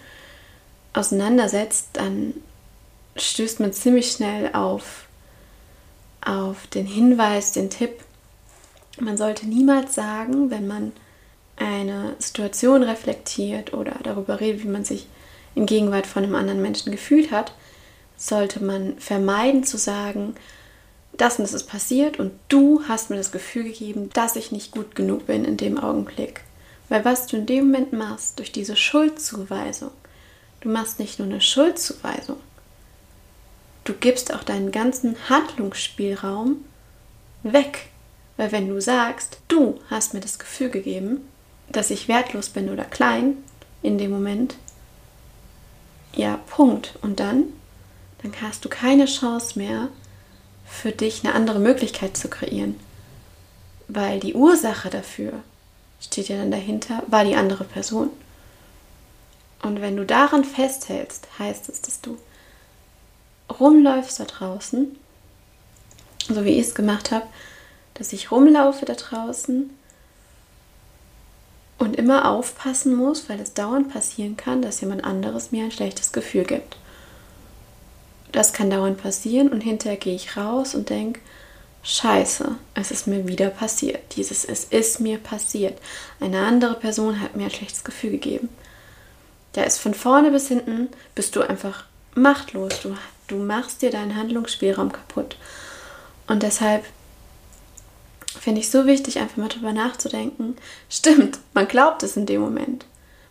auseinandersetzt, 0.94 1.90
dann 1.94 2.34
stößt 3.16 3.60
man 3.60 3.74
ziemlich 3.74 4.12
schnell 4.12 4.54
auf 4.54 5.08
auf 6.22 6.68
den 6.68 6.86
Hinweis, 6.86 7.54
den 7.54 7.70
Tipp, 7.70 7.92
man 9.00 9.18
sollte 9.18 9.48
niemals 9.48 9.96
sagen, 9.96 10.52
wenn 10.52 10.68
man 10.68 10.92
eine 11.56 12.16
Situation 12.20 12.84
reflektiert 12.84 13.74
oder 13.74 13.96
darüber 14.04 14.40
redet, 14.40 14.64
wie 14.64 14.70
man 14.70 14.86
sich 14.86 15.08
in 15.56 15.66
Gegenwart 15.66 16.08
von 16.08 16.24
einem 16.24 16.36
anderen 16.36 16.62
Menschen 16.62 16.92
gefühlt 16.92 17.32
hat, 17.32 17.54
sollte 18.18 18.64
man 18.64 18.98
vermeiden 19.00 19.64
zu 19.64 19.78
sagen, 19.78 20.36
das 21.14 21.38
und 21.38 21.44
das 21.44 21.54
ist 21.54 21.68
passiert 21.68 22.20
und 22.20 22.32
du 22.48 22.82
hast 22.88 23.10
mir 23.10 23.18
das 23.18 23.32
Gefühl 23.32 23.64
gegeben, 23.64 24.10
dass 24.14 24.36
ich 24.36 24.52
nicht 24.52 24.72
gut 24.72 24.96
genug 24.96 25.28
bin 25.28 25.46
in 25.46 25.58
dem 25.58 25.78
Augenblick. 25.78 26.42
Weil 26.88 27.06
was 27.06 27.28
du 27.28 27.38
in 27.38 27.46
dem 27.46 27.68
Moment 27.68 27.94
machst, 27.94 28.40
durch 28.40 28.52
diese 28.52 28.76
Schuldzuweisung, 28.76 29.92
du 30.62 30.70
machst 30.70 31.00
nicht 31.00 31.20
nur 31.20 31.28
eine 31.28 31.42
Schuldzuweisung, 31.42 32.38
du 33.84 33.94
gibst 33.94 34.34
auch 34.34 34.44
deinen 34.44 34.72
ganzen 34.72 35.16
Handlungsspielraum 35.30 36.58
weg. 37.44 37.88
Weil 38.38 38.52
wenn 38.52 38.70
du 38.70 38.80
sagst, 38.80 39.40
du 39.50 39.80
hast 39.90 40.14
mir 40.14 40.22
das 40.22 40.40
Gefühl 40.40 40.70
gegeben, 40.70 41.28
dass 41.70 41.92
ich 41.92 42.08
wertlos 42.08 42.50
bin 42.50 42.70
oder 42.70 42.86
klein 42.86 43.38
in 43.82 43.98
dem 43.98 44.12
Moment, 44.12 44.56
ja, 46.14 46.40
Punkt. 46.48 46.98
Und 47.02 47.20
dann, 47.20 47.46
dann 48.22 48.34
hast 48.42 48.66
du 48.66 48.70
keine 48.70 49.06
Chance 49.06 49.58
mehr, 49.58 49.90
für 50.66 50.92
dich 50.92 51.26
eine 51.26 51.34
andere 51.34 51.60
Möglichkeit 51.60 52.16
zu 52.16 52.30
kreieren. 52.30 52.80
Weil 53.88 54.20
die 54.20 54.36
Ursache 54.36 54.90
dafür 54.90 55.34
steht 56.00 56.30
ja 56.30 56.38
dann 56.38 56.52
dahinter, 56.52 57.04
war 57.08 57.26
die 57.26 57.36
andere 57.36 57.64
Person. 57.64 58.10
Und 59.62 59.82
wenn 59.82 59.98
du 59.98 60.06
daran 60.06 60.46
festhältst, 60.46 61.28
heißt 61.38 61.70
es, 61.70 61.82
dass 61.82 62.02
du 62.02 62.18
rumläufst 63.60 64.20
da 64.20 64.26
draußen, 64.26 64.96
so 66.30 66.46
wie 66.46 66.60
ich 66.60 66.68
es 66.68 66.76
gemacht 66.76 67.12
habe, 67.12 67.26
dass 67.96 68.14
ich 68.14 68.32
rumlaufe 68.32 68.86
da 68.86 68.94
draußen 68.94 69.72
und 71.80 71.96
immer 71.96 72.30
aufpassen 72.30 72.96
muss, 72.96 73.30
weil 73.30 73.40
es 73.40 73.54
dauernd 73.54 73.92
passieren 73.92 74.38
kann, 74.38 74.62
dass 74.62 74.82
jemand 74.82 75.04
anderes 75.04 75.52
mir 75.52 75.64
ein 75.64 75.72
schlechtes 75.72 76.12
Gefühl 76.12 76.44
gibt. 76.44 76.78
Das 78.32 78.54
kann 78.54 78.70
dauernd 78.70 79.02
passieren 79.02 79.50
und 79.50 79.62
hinterher 79.62 79.98
gehe 79.98 80.16
ich 80.16 80.38
raus 80.38 80.76
und 80.76 80.90
denke, 80.90 81.20
Scheiße, 81.82 82.56
es 82.76 82.92
ist 82.92 83.08
mir 83.08 83.28
wieder 83.28 83.50
passiert. 83.50 84.16
Dieses 84.18 84.44
Es 84.44 84.66
ist 84.66 85.00
mir 85.00 85.18
passiert. 85.18 85.80
Eine 86.20 86.46
andere 86.46 86.76
Person 86.76 87.22
hat 87.22 87.36
mir 87.36 87.46
ein 87.46 87.52
schlechtes 87.52 87.86
Gefühl 87.86 88.12
gegeben. 88.12 88.50
Da 89.54 89.64
ist 89.64 89.80
von 89.80 89.94
vorne 89.94 90.30
bis 90.30 90.50
hinten, 90.50 90.90
bist 91.16 91.36
du 91.36 91.42
einfach 91.42 91.86
machtlos. 92.14 92.82
Du 92.84 92.96
Du 93.30 93.38
machst 93.38 93.84
dir 93.84 93.92
deinen 93.92 94.16
Handlungsspielraum 94.16 94.92
kaputt. 94.92 95.38
Und 96.28 96.42
deshalb 96.42 96.84
finde 98.38 98.62
ich 98.62 98.70
so 98.70 98.86
wichtig, 98.86 99.20
einfach 99.20 99.38
mal 99.38 99.50
drüber 99.50 99.74
nachzudenken. 99.74 100.56
Stimmt, 100.90 101.40
man 101.54 101.68
glaubt 101.68 102.04
es 102.04 102.18
in 102.18 102.26
dem 102.26 102.42
Moment. 102.42 102.86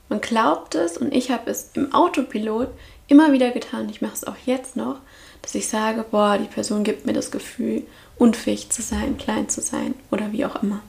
Man 0.09 0.21
glaubt 0.21 0.75
es 0.75 0.97
und 0.97 1.13
ich 1.13 1.31
habe 1.31 1.51
es 1.51 1.71
im 1.75 1.93
Autopilot 1.93 2.69
immer 3.09 3.33
wieder 3.33 3.51
getan. 3.51 3.89
Ich 3.89 4.01
mache 4.01 4.15
es 4.15 4.25
auch 4.25 4.37
jetzt 4.47 4.77
noch, 4.77 4.97
dass 5.43 5.55
ich 5.55 5.69
sage, 5.69 6.05
boah, 6.11 6.39
die 6.39 6.53
Person 6.53 6.85
gibt 6.85 7.07
mir 7.07 7.13
das 7.13 7.31
Gefühl, 7.31 7.87
unfähig 8.17 8.71
zu 8.71 8.83
sein, 8.83 9.19
klein 9.19 9.49
zu 9.49 9.61
sein 9.61 9.95
oder 10.11 10.33
wie 10.33 10.45
auch 10.45 10.63
immer. 10.63 10.81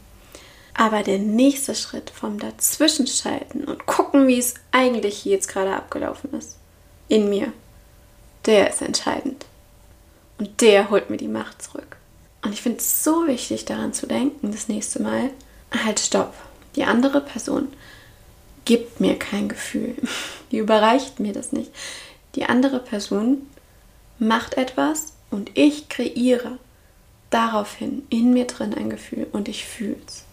Aber 0.73 1.03
der 1.03 1.19
nächste 1.19 1.75
Schritt 1.75 2.09
vom 2.09 2.39
Dazwischenschalten 2.39 3.65
und 3.65 3.85
gucken, 3.85 4.27
wie 4.27 4.39
es 4.39 4.55
eigentlich 4.71 5.25
jetzt 5.25 5.49
gerade 5.49 5.75
abgelaufen 5.75 6.33
ist, 6.33 6.57
in 7.09 7.29
mir, 7.29 7.51
der 8.45 8.69
ist 8.69 8.81
entscheidend. 8.81 9.45
Und 10.37 10.61
der 10.61 10.89
holt 10.89 11.09
mir 11.09 11.17
die 11.17 11.27
Macht 11.27 11.61
zurück. 11.61 11.98
Und 12.41 12.53
ich 12.53 12.61
finde 12.61 12.79
es 12.79 13.03
so 13.03 13.27
wichtig, 13.27 13.65
daran 13.65 13.93
zu 13.93 14.07
denken, 14.07 14.51
das 14.51 14.67
nächste 14.67 15.01
Mal, 15.01 15.29
halt 15.83 15.99
stopp. 15.99 16.33
Die 16.75 16.83
andere 16.83 17.21
Person 17.21 17.67
gibt 18.65 18.99
mir 18.99 19.17
kein 19.17 19.49
Gefühl. 19.49 19.95
Die 20.51 20.57
überreicht 20.57 21.19
mir 21.19 21.33
das 21.33 21.51
nicht. 21.51 21.71
Die 22.35 22.45
andere 22.45 22.79
Person 22.79 23.47
macht 24.17 24.55
etwas 24.55 25.13
und 25.29 25.51
ich 25.55 25.89
kreiere 25.89 26.57
daraufhin 27.29 28.03
in 28.09 28.33
mir 28.33 28.47
drin 28.47 28.73
ein 28.73 28.89
Gefühl 28.89 29.27
und 29.31 29.47
ich 29.47 29.65
fühle 29.65 29.97
es. 30.07 30.23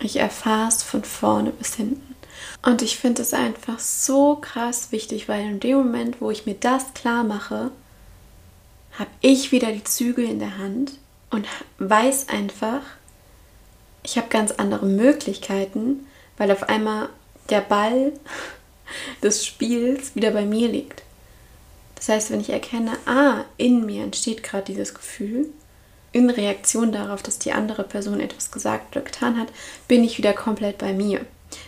Ich 0.00 0.16
erfahre 0.16 0.68
es 0.68 0.82
von 0.82 1.04
vorne 1.04 1.50
bis 1.50 1.74
hinten. 1.74 2.14
Und 2.62 2.82
ich 2.82 2.96
finde 2.98 3.22
es 3.22 3.34
einfach 3.34 3.78
so 3.78 4.36
krass 4.36 4.92
wichtig, 4.92 5.28
weil 5.28 5.42
in 5.42 5.60
dem 5.60 5.76
Moment, 5.78 6.20
wo 6.20 6.30
ich 6.30 6.46
mir 6.46 6.54
das 6.54 6.94
klar 6.94 7.22
mache, 7.24 7.70
habe 9.00 9.10
ich 9.22 9.50
wieder 9.50 9.72
die 9.72 9.82
Zügel 9.82 10.26
in 10.26 10.38
der 10.38 10.58
Hand 10.58 10.92
und 11.30 11.46
weiß 11.78 12.28
einfach, 12.28 12.82
ich 14.02 14.18
habe 14.18 14.28
ganz 14.28 14.52
andere 14.52 14.84
Möglichkeiten, 14.84 16.06
weil 16.36 16.52
auf 16.52 16.68
einmal 16.68 17.08
der 17.48 17.62
Ball 17.62 18.12
des 19.22 19.44
Spiels 19.44 20.14
wieder 20.14 20.30
bei 20.32 20.44
mir 20.44 20.68
liegt. 20.68 21.02
Das 21.96 22.10
heißt, 22.10 22.30
wenn 22.30 22.40
ich 22.40 22.50
erkenne, 22.50 22.92
ah, 23.06 23.44
in 23.56 23.84
mir 23.86 24.04
entsteht 24.04 24.42
gerade 24.42 24.64
dieses 24.64 24.94
Gefühl, 24.94 25.48
in 26.12 26.28
Reaktion 26.28 26.92
darauf, 26.92 27.22
dass 27.22 27.38
die 27.38 27.52
andere 27.52 27.84
Person 27.84 28.20
etwas 28.20 28.50
gesagt 28.50 28.96
oder 28.96 29.04
getan 29.04 29.38
hat, 29.38 29.48
bin 29.88 30.04
ich 30.04 30.18
wieder 30.18 30.32
komplett 30.32 30.78
bei 30.78 30.92
mir. 30.92 31.24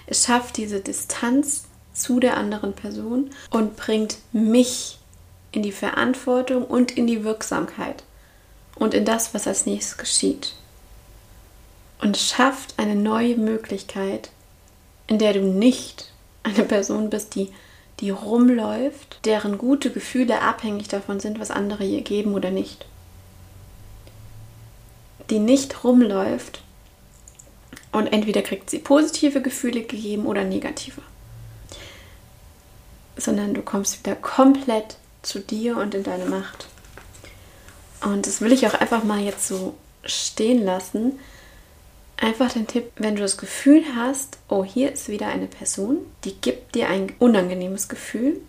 Es 0.06 0.26
schafft 0.26 0.58
diese 0.58 0.80
Distanz 0.80 1.64
zu 1.94 2.20
der 2.20 2.36
anderen 2.36 2.74
Person 2.74 3.30
und 3.50 3.76
bringt 3.76 4.18
mich 4.32 4.98
in 5.52 5.62
die 5.62 5.72
Verantwortung 5.72 6.64
und 6.64 6.90
in 6.92 7.06
die 7.06 7.24
Wirksamkeit 7.24 8.02
und 8.74 8.94
in 8.94 9.04
das, 9.04 9.34
was 9.34 9.46
als 9.46 9.66
nächstes 9.66 9.98
geschieht. 9.98 10.54
Und 12.00 12.16
schafft 12.16 12.78
eine 12.78 12.96
neue 12.96 13.36
Möglichkeit, 13.36 14.30
in 15.06 15.18
der 15.18 15.34
du 15.34 15.40
nicht 15.40 16.10
eine 16.42 16.64
Person 16.64 17.10
bist, 17.10 17.34
die, 17.34 17.52
die 18.00 18.10
rumläuft, 18.10 19.20
deren 19.24 19.58
gute 19.58 19.90
Gefühle 19.90 20.40
abhängig 20.40 20.88
davon 20.88 21.20
sind, 21.20 21.38
was 21.38 21.50
andere 21.50 21.84
ihr 21.84 22.00
geben 22.00 22.34
oder 22.34 22.50
nicht. 22.50 22.86
Die 25.30 25.38
nicht 25.38 25.84
rumläuft 25.84 26.62
und 27.92 28.06
entweder 28.06 28.42
kriegt 28.42 28.70
sie 28.70 28.78
positive 28.78 29.42
Gefühle 29.42 29.82
gegeben 29.82 30.26
oder 30.26 30.44
negative. 30.44 31.02
Sondern 33.16 33.54
du 33.54 33.62
kommst 33.62 34.00
wieder 34.00 34.16
komplett 34.16 34.96
zu 35.22 35.40
dir 35.40 35.76
und 35.76 35.94
in 35.94 36.02
deine 36.02 36.26
Macht. 36.26 36.66
Und 38.02 38.26
das 38.26 38.40
will 38.40 38.52
ich 38.52 38.66
auch 38.66 38.74
einfach 38.74 39.04
mal 39.04 39.20
jetzt 39.20 39.46
so 39.46 39.74
stehen 40.04 40.64
lassen. 40.64 41.18
Einfach 42.16 42.52
den 42.52 42.66
Tipp, 42.66 42.92
wenn 42.96 43.16
du 43.16 43.22
das 43.22 43.36
Gefühl 43.36 43.82
hast, 43.96 44.38
oh, 44.48 44.64
hier 44.64 44.92
ist 44.92 45.08
wieder 45.08 45.28
eine 45.28 45.46
Person, 45.46 45.98
die 46.24 46.34
gibt 46.34 46.74
dir 46.74 46.88
ein 46.88 47.12
unangenehmes 47.18 47.88
Gefühl, 47.88 48.40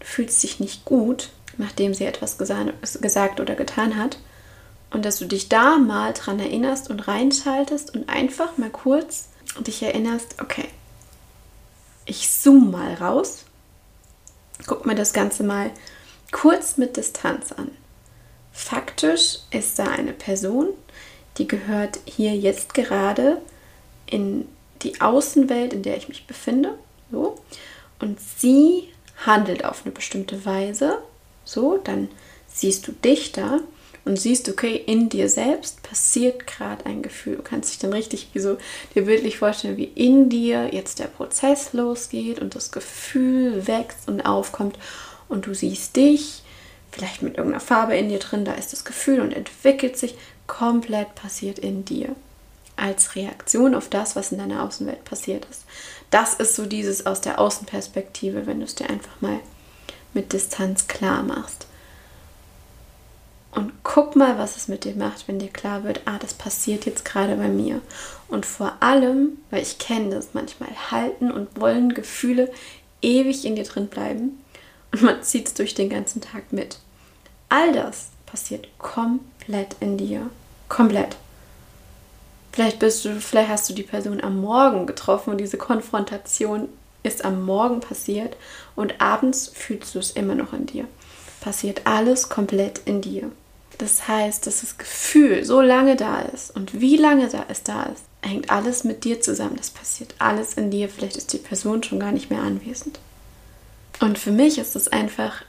du 0.00 0.06
fühlst 0.06 0.42
dich 0.42 0.60
nicht 0.60 0.84
gut, 0.84 1.30
nachdem 1.56 1.94
sie 1.94 2.04
etwas 2.04 2.36
gesagt 2.38 3.40
oder 3.40 3.54
getan 3.54 3.96
hat, 3.96 4.18
und 4.90 5.04
dass 5.04 5.18
du 5.18 5.26
dich 5.26 5.48
da 5.48 5.78
mal 5.78 6.12
dran 6.12 6.38
erinnerst 6.38 6.90
und 6.90 7.08
reinschaltest 7.08 7.94
und 7.94 8.08
einfach 8.08 8.56
mal 8.56 8.70
kurz 8.70 9.28
dich 9.60 9.82
erinnerst, 9.82 10.36
okay, 10.40 10.68
ich 12.04 12.30
zoome 12.30 12.70
mal 12.70 12.94
raus, 12.94 13.44
guck 14.66 14.86
mir 14.86 14.94
das 14.94 15.12
Ganze 15.12 15.42
mal 15.42 15.70
kurz 16.32 16.76
mit 16.76 16.96
Distanz 16.96 17.52
an. 17.52 17.70
Faktisch 18.52 19.38
ist 19.50 19.78
da 19.78 19.84
eine 19.84 20.12
Person, 20.12 20.68
die 21.38 21.46
gehört 21.46 21.98
hier 22.04 22.34
jetzt 22.34 22.74
gerade 22.74 23.40
in 24.06 24.48
die 24.82 25.00
Außenwelt, 25.00 25.72
in 25.72 25.82
der 25.82 25.96
ich 25.96 26.08
mich 26.08 26.26
befinde. 26.26 26.74
So. 27.10 27.36
Und 27.98 28.18
sie 28.20 28.88
handelt 29.24 29.64
auf 29.64 29.82
eine 29.84 29.92
bestimmte 29.92 30.44
Weise. 30.44 30.98
So, 31.44 31.78
dann 31.78 32.08
siehst 32.48 32.86
du 32.88 32.92
dich 32.92 33.32
da 33.32 33.60
und 34.04 34.18
siehst, 34.18 34.48
okay, 34.48 34.76
in 34.86 35.08
dir 35.08 35.28
selbst 35.28 35.82
passiert 35.82 36.46
gerade 36.46 36.86
ein 36.86 37.02
Gefühl. 37.02 37.36
Du 37.36 37.42
kannst 37.42 37.70
dich 37.70 37.78
dann 37.78 37.92
richtig 37.92 38.28
wie 38.32 38.38
so 38.38 38.56
dir 38.94 39.04
bildlich 39.04 39.38
vorstellen, 39.38 39.76
wie 39.76 39.84
in 39.94 40.28
dir 40.28 40.72
jetzt 40.72 40.98
der 40.98 41.06
Prozess 41.06 41.72
losgeht 41.72 42.38
und 42.38 42.54
das 42.54 42.70
Gefühl 42.70 43.66
wächst 43.66 44.08
und 44.08 44.22
aufkommt 44.22 44.78
und 45.28 45.46
du 45.46 45.54
siehst 45.54 45.96
dich, 45.96 46.42
vielleicht 46.92 47.22
mit 47.22 47.36
irgendeiner 47.36 47.60
Farbe 47.60 47.96
in 47.96 48.08
dir 48.08 48.18
drin, 48.18 48.44
da 48.44 48.52
ist 48.52 48.72
das 48.72 48.84
Gefühl 48.84 49.20
und 49.20 49.32
entwickelt 49.32 49.96
sich, 49.96 50.16
komplett 50.46 51.14
passiert 51.14 51.58
in 51.58 51.84
dir. 51.84 52.14
Als 52.76 53.16
Reaktion 53.16 53.74
auf 53.74 53.88
das, 53.88 54.16
was 54.16 54.32
in 54.32 54.38
deiner 54.38 54.62
Außenwelt 54.62 55.04
passiert 55.04 55.46
ist. 55.50 55.64
Das 56.10 56.34
ist 56.34 56.54
so 56.54 56.66
dieses 56.66 57.06
aus 57.06 57.20
der 57.20 57.40
Außenperspektive, 57.40 58.46
wenn 58.46 58.60
du 58.60 58.66
es 58.66 58.74
dir 58.74 58.90
einfach 58.90 59.20
mal 59.20 59.40
mit 60.12 60.32
Distanz 60.32 60.86
klar 60.86 61.22
machst. 61.22 61.66
Und 63.50 63.72
guck 63.82 64.16
mal, 64.16 64.38
was 64.38 64.56
es 64.56 64.68
mit 64.68 64.84
dir 64.84 64.94
macht, 64.94 65.26
wenn 65.26 65.38
dir 65.38 65.48
klar 65.48 65.84
wird, 65.84 66.02
ah, 66.04 66.18
das 66.18 66.34
passiert 66.34 66.84
jetzt 66.84 67.06
gerade 67.06 67.36
bei 67.36 67.48
mir. 67.48 67.80
Und 68.28 68.44
vor 68.44 68.74
allem, 68.80 69.38
weil 69.50 69.62
ich 69.62 69.78
kenne 69.78 70.10
das 70.10 70.34
manchmal, 70.34 70.68
halten 70.90 71.30
und 71.30 71.58
wollen 71.58 71.94
Gefühle 71.94 72.52
ewig 73.00 73.46
in 73.46 73.56
dir 73.56 73.64
drin 73.64 73.88
bleiben 73.88 74.38
man 75.02 75.22
zieht 75.22 75.48
es 75.48 75.54
durch 75.54 75.74
den 75.74 75.90
ganzen 75.90 76.20
Tag 76.20 76.52
mit. 76.52 76.78
All 77.48 77.72
das 77.72 78.08
passiert 78.26 78.68
komplett 78.78 79.76
in 79.80 79.96
dir. 79.96 80.30
Komplett. 80.68 81.16
Vielleicht 82.52 82.78
bist 82.78 83.04
du, 83.04 83.20
vielleicht 83.20 83.50
hast 83.50 83.68
du 83.68 83.74
die 83.74 83.82
Person 83.82 84.20
am 84.22 84.40
Morgen 84.40 84.86
getroffen 84.86 85.30
und 85.30 85.38
diese 85.38 85.58
Konfrontation 85.58 86.68
ist 87.02 87.24
am 87.24 87.44
Morgen 87.44 87.80
passiert 87.80 88.36
und 88.74 89.00
abends 89.00 89.48
fühlst 89.48 89.94
du 89.94 89.98
es 89.98 90.10
immer 90.12 90.34
noch 90.34 90.52
in 90.52 90.66
dir. 90.66 90.86
Passiert 91.40 91.82
alles 91.84 92.28
komplett 92.28 92.80
in 92.84 93.00
dir. 93.00 93.30
Das 93.78 94.08
heißt, 94.08 94.46
dass 94.46 94.62
das 94.62 94.78
Gefühl 94.78 95.44
so 95.44 95.60
lange 95.60 95.96
da 95.96 96.20
ist 96.20 96.56
und 96.56 96.80
wie 96.80 96.96
lange 96.96 97.28
da 97.28 97.44
es 97.48 97.62
da 97.62 97.84
ist, 97.84 98.04
hängt 98.22 98.50
alles 98.50 98.84
mit 98.84 99.04
dir 99.04 99.20
zusammen. 99.20 99.56
Das 99.56 99.70
passiert 99.70 100.14
alles 100.18 100.54
in 100.54 100.70
dir. 100.70 100.88
Vielleicht 100.88 101.16
ist 101.16 101.32
die 101.32 101.38
Person 101.38 101.82
schon 101.82 102.00
gar 102.00 102.12
nicht 102.12 102.30
mehr 102.30 102.40
anwesend. 102.40 102.98
Und 104.00 104.18
für 104.18 104.30
mich 104.30 104.58
ist 104.58 104.76
es 104.76 104.88
einfach, 104.88 105.42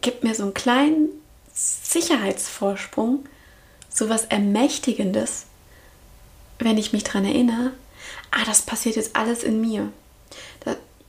gibt 0.00 0.24
mir 0.24 0.34
so 0.34 0.44
einen 0.44 0.54
kleinen 0.54 1.08
Sicherheitsvorsprung, 1.52 3.24
so 3.90 4.08
was 4.08 4.26
Ermächtigendes, 4.26 5.46
wenn 6.58 6.78
ich 6.78 6.92
mich 6.92 7.04
daran 7.04 7.24
erinnere, 7.24 7.72
ah, 8.30 8.44
das 8.46 8.62
passiert 8.62 8.96
jetzt 8.96 9.16
alles 9.16 9.42
in 9.42 9.60
mir. 9.60 9.90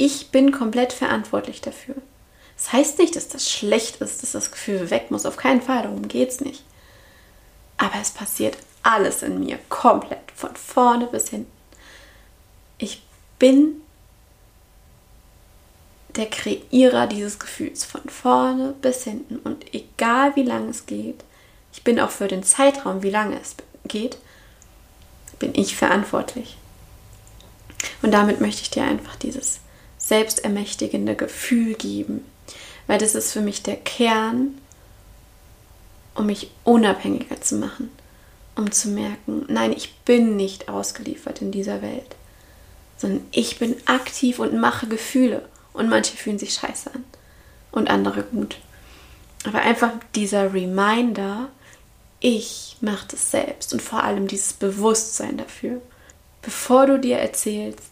Ich 0.02 0.32
bin 0.32 0.54
komplett 0.54 0.93
verantwortlich 0.93 1.60
dafür. 1.60 1.95
Das 2.56 2.71
heißt 2.71 2.99
nicht, 2.99 3.17
dass 3.17 3.28
das 3.28 3.52
schlecht 3.52 3.97
ist, 3.97 4.23
dass 4.23 4.32
das 4.32 4.49
Gefühl 4.49 4.89
weg 4.91 5.12
muss. 5.12 5.25
Auf 5.25 5.36
keinen 5.36 5.62
Fall, 5.62 5.84
darum 5.84 6.08
geht 6.08 6.30
es 6.30 6.39
nicht. 6.39 6.63
Aber 7.75 7.95
es 8.02 8.12
passiert 8.12 8.58
alles 8.82 9.23
in 9.23 9.41
mir, 9.41 9.60
komplett, 9.67 10.32
von 10.34 10.56
vorne 10.56 11.08
bis 11.08 11.28
hinten. 11.28 11.52
Ich 12.78 13.04
bin 13.39 13.82
der 16.19 16.29
Kreierer 16.29 17.08
dieses 17.08 17.39
Gefühls, 17.39 17.86
von 17.86 18.01
vorne 18.10 18.75
bis 18.82 19.03
hinten. 19.05 19.38
Und 19.38 19.73
egal 19.73 20.36
wie 20.36 20.43
lange 20.43 20.69
es 20.69 20.86
geht, 20.86 21.23
ich 21.73 21.84
bin 21.84 21.99
auch 21.99 22.12
für 22.12 22.27
den 22.27 22.43
Zeitraum, 22.43 23.03
wie 23.03 23.10
lange 23.10 23.39
es 23.39 23.55
geht, 23.88 24.17
bin 25.39 25.55
ich 25.55 25.75
verantwortlich. 25.75 26.58
Und 28.01 28.12
damit 28.12 28.41
möchte 28.41 28.62
ich 28.62 28.69
dir 28.69 28.84
einfach 28.84 29.15
dieses 29.15 29.60
selbstermächtigende 29.97 31.15
Gefühl 31.15 31.75
geben, 31.75 32.25
weil 32.88 32.99
das 32.99 33.15
ist 33.15 33.32
für 33.32 33.41
mich 33.41 33.63
der 33.63 33.77
Kern, 33.77 34.58
um 36.15 36.25
mich 36.25 36.51
unabhängiger 36.65 37.39
zu 37.39 37.55
machen, 37.55 37.89
um 38.55 38.71
zu 38.71 38.89
merken, 38.89 39.45
nein, 39.47 39.71
ich 39.71 39.95
bin 39.99 40.36
nicht 40.36 40.67
ausgeliefert 40.67 41.41
in 41.41 41.51
dieser 41.51 41.82
Welt, 41.82 42.15
sondern 42.97 43.25
ich 43.32 43.60
bin 43.60 43.75
aktiv 43.86 44.39
und 44.39 44.60
mache 44.60 44.88
Gefühle 44.88 45.47
und 45.73 45.89
manche 45.89 46.15
fühlen 46.17 46.39
sich 46.39 46.53
scheiße 46.53 46.93
an 46.93 47.03
und 47.71 47.89
andere 47.89 48.23
gut. 48.23 48.58
Aber 49.45 49.60
einfach 49.60 49.91
dieser 50.15 50.53
Reminder, 50.53 51.49
ich 52.19 52.77
mache 52.82 53.08
das 53.10 53.32
selbst 53.32 53.73
und 53.73 53.82
vor 53.82 54.03
allem 54.03 54.27
dieses 54.27 54.53
Bewusstsein 54.53 55.38
dafür. 55.38 55.82
Bevor 56.41 56.86
du 56.86 56.99
dir 56.99 57.17
erzählst, 57.17 57.91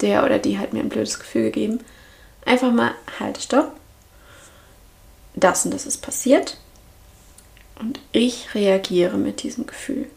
der 0.00 0.24
oder 0.24 0.38
die 0.38 0.58
hat 0.58 0.72
mir 0.72 0.80
ein 0.80 0.88
blödes 0.88 1.18
Gefühl 1.18 1.44
gegeben, 1.44 1.80
Einfach 2.44 2.72
mal, 2.72 2.94
halt, 3.18 3.40
stopp. 3.40 3.72
Das 5.34 5.64
und 5.64 5.72
das 5.72 5.86
ist 5.86 5.98
passiert. 5.98 6.56
Und 7.78 8.00
ich 8.12 8.54
reagiere 8.54 9.16
mit 9.16 9.42
diesem 9.42 9.66
Gefühl. 9.66 10.08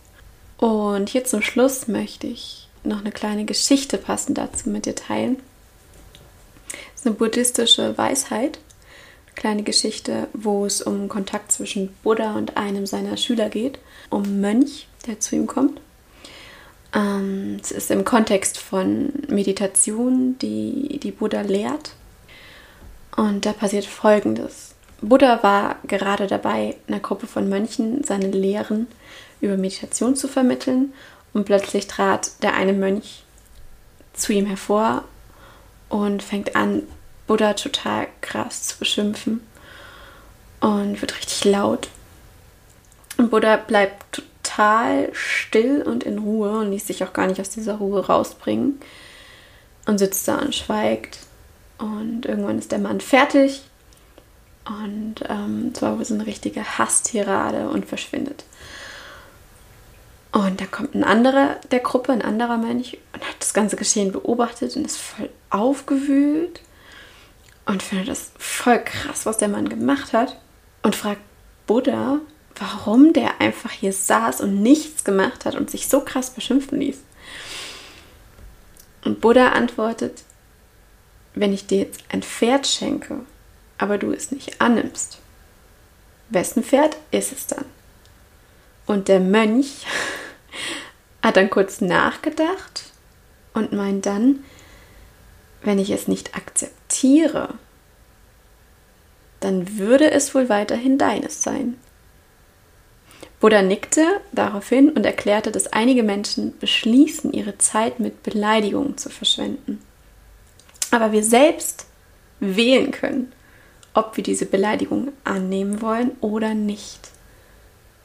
Und 0.58 1.10
hier 1.10 1.26
zum 1.26 1.42
Schluss 1.42 1.88
möchte 1.88 2.28
ich 2.28 2.68
noch 2.84 3.00
eine 3.00 3.12
kleine 3.12 3.46
Geschichte 3.46 3.98
passend 3.98 4.38
dazu 4.38 4.70
mit 4.70 4.86
dir 4.86 4.96
teilen. 4.96 5.38
Ist 7.04 7.08
eine 7.08 7.16
buddhistische 7.18 7.98
Weisheit. 7.98 8.60
Eine 9.26 9.36
kleine 9.36 9.64
Geschichte, 9.64 10.30
wo 10.32 10.66
es 10.66 10.82
um 10.82 11.10
Kontakt 11.10 11.52
zwischen 11.52 11.94
Buddha 12.02 12.36
und 12.36 12.56
einem 12.56 12.86
seiner 12.86 13.18
Schüler 13.18 13.50
geht. 13.50 13.78
Um 14.10 14.40
Mönch, 14.40 14.88
der 15.06 15.20
zu 15.20 15.36
ihm 15.36 15.46
kommt. 15.46 15.82
Ähm, 16.96 17.58
es 17.62 17.72
ist 17.72 17.92
im 17.92 18.06
Kontext 18.06 18.58
von 18.58 19.12
Meditation, 19.28 20.38
die, 20.40 20.98
die 21.04 21.12
Buddha 21.12 21.42
lehrt. 21.42 21.92
Und 23.18 23.46
da 23.46 23.52
passiert 23.52 23.84
Folgendes. 23.84 24.74
Buddha 25.02 25.44
war 25.44 25.80
gerade 25.86 26.28
dabei, 26.28 26.78
einer 26.88 27.02
Gruppe 27.02 27.28
von 27.28 27.50
Mönchen 27.50 28.06
seine 28.06 28.32
Lehren 28.32 28.88
über 29.42 29.58
Meditation 29.58 30.16
zu 30.16 30.30
vermitteln 30.30 30.94
und 31.34 31.44
plötzlich 31.44 31.88
trat 31.88 32.42
der 32.44 32.54
eine 32.54 32.72
Mönch 32.72 33.26
zu 34.14 34.32
ihm 34.32 34.46
hervor 34.46 35.04
und 35.94 36.24
fängt 36.24 36.56
an, 36.56 36.82
Buddha 37.28 37.54
total 37.54 38.08
krass 38.22 38.64
zu 38.64 38.80
beschimpfen 38.80 39.42
und 40.60 41.00
wird 41.00 41.16
richtig 41.16 41.46
laut. 41.46 41.88
Und 43.18 43.30
Buddha 43.30 43.58
bleibt 43.58 44.24
total 44.44 45.10
still 45.14 45.84
und 45.84 46.04
in 46.04 46.18
Ruhe 46.18 46.58
und 46.58 46.72
ließ 46.72 46.88
sich 46.88 47.04
auch 47.04 47.14
gar 47.14 47.28
nicht 47.28 47.40
aus 47.40 47.52
dieser 47.52 47.76
Ruhe 47.76 48.08
rausbringen 48.08 48.80
und 49.86 50.00
sitzt 50.00 50.28
da 50.28 50.40
und 50.40 50.56
schweigt 50.56 51.20
und 51.78 52.26
irgendwann 52.26 52.58
ist 52.58 52.72
der 52.72 52.80
Mann 52.80 53.00
fertig 53.00 53.62
und 54.66 55.18
ähm, 55.30 55.76
zwar 55.76 56.04
so 56.04 56.16
eine 56.16 56.26
richtige 56.26 56.80
Hasstirade 56.80 57.70
und 57.70 57.86
verschwindet. 57.86 58.46
Und 60.34 60.60
da 60.60 60.66
kommt 60.66 60.96
ein 60.96 61.04
anderer 61.04 61.58
der 61.72 61.80
Gruppe, 61.80 62.12
ein 62.12 62.24
anderer 62.24 62.58
Mönch 62.58 62.98
und 63.14 63.24
hat 63.24 63.36
das 63.40 63.54
ganze 63.54 63.76
Geschehen 63.76 64.12
beobachtet 64.12 64.76
und 64.76 64.84
ist 64.84 64.98
voll 64.98 65.30
aufgewühlt 65.52 66.60
und 67.68 67.84
findet 67.84 68.08
das 68.08 68.32
voll 68.40 68.80
krass, 68.84 69.28
was 69.28 69.38
der 69.38 69.48
Mann 69.48 69.70
gemacht 69.70 70.12
hat 70.12 70.36
und 70.82 70.96
fragt 70.96 71.22
Buddha, 71.68 72.20
warum 72.56 73.14
der 73.14 73.42
einfach 73.42 73.70
hier 73.70 73.94
saß 73.94 74.42
und 74.42 74.64
nichts 74.64 75.04
gemacht 75.04 75.46
hat 75.46 75.54
und 75.54 75.70
sich 75.70 75.88
so 75.88 76.02
krass 76.02 76.32
beschimpfen 76.32 76.80
ließ. 76.80 76.98
Und 79.06 79.22
Buddha 79.22 79.50
antwortet, 79.50 80.24
wenn 81.36 81.54
ich 81.54 81.68
dir 81.68 81.78
jetzt 81.80 82.04
ein 82.10 82.24
Pferd 82.24 82.66
schenke, 82.66 83.20
aber 83.78 84.00
du 84.00 84.12
es 84.12 84.32
nicht 84.32 84.60
annimmst, 84.62 85.20
wessen 86.30 86.64
Pferd 86.64 86.98
ist 87.12 87.32
es 87.32 87.46
dann? 87.46 87.66
Und 88.88 89.08
der 89.08 89.20
Mönch 89.20 89.86
hat 91.24 91.38
dann 91.38 91.50
kurz 91.50 91.82
nachgedacht 91.82 92.92
und 93.56 93.74
meint 93.74 94.06
dann, 94.06 94.44
wenn 95.64 95.80
ich 95.80 95.90
es 95.90 96.08
nicht 96.08 96.36
akzeptiere, 96.36 97.56
dann 99.40 99.80
würde 99.80 100.12
es 100.12 100.36
wohl 100.36 100.50
weiterhin 100.50 101.00
deines 101.00 101.42
sein. 101.42 101.80
Buddha 103.40 103.64
nickte 103.64 104.06
daraufhin 104.32 104.92
und 104.92 105.04
erklärte, 105.06 105.52
dass 105.52 105.74
einige 105.74 106.04
Menschen 106.04 106.56
beschließen, 106.60 107.34
ihre 107.34 107.58
Zeit 107.58 108.00
mit 108.00 108.22
Beleidigungen 108.22 109.00
zu 109.00 109.10
verschwenden 109.10 109.82
aber 110.94 111.12
wir 111.12 111.24
selbst 111.24 111.88
wählen 112.40 112.92
können, 112.92 113.32
ob 113.96 114.16
wir 114.16 114.24
diese 114.24 114.46
Beleidigung 114.46 115.12
annehmen 115.24 115.82
wollen 115.82 116.12
oder 116.22 116.54
nicht. 116.54 117.10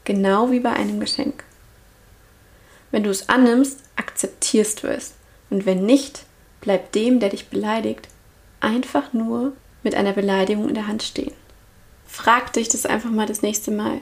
Genau 0.05 0.49
wie 0.49 0.59
bei 0.59 0.73
einem 0.73 0.99
Geschenk. 0.99 1.43
Wenn 2.91 3.03
du 3.03 3.09
es 3.09 3.29
annimmst, 3.29 3.79
akzeptierst 3.95 4.83
du 4.83 4.87
es. 4.87 5.13
Und 5.49 5.65
wenn 5.65 5.85
nicht, 5.85 6.25
bleibt 6.61 6.95
dem, 6.95 7.19
der 7.19 7.29
dich 7.29 7.47
beleidigt, 7.49 8.07
einfach 8.59 9.13
nur 9.13 9.53
mit 9.83 9.95
einer 9.95 10.13
Beleidigung 10.13 10.67
in 10.67 10.75
der 10.75 10.87
Hand 10.87 11.03
stehen. 11.03 11.33
Frag 12.05 12.53
dich 12.53 12.69
das 12.69 12.85
einfach 12.85 13.11
mal 13.11 13.27
das 13.27 13.41
nächste 13.41 13.71
Mal. 13.71 14.01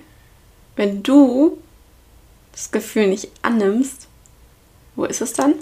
Wenn 0.75 1.03
du 1.03 1.57
das 2.51 2.71
Gefühl 2.71 3.07
nicht 3.07 3.29
annimmst, 3.41 4.07
wo 4.95 5.05
ist 5.05 5.21
es 5.21 5.33
dann? 5.33 5.53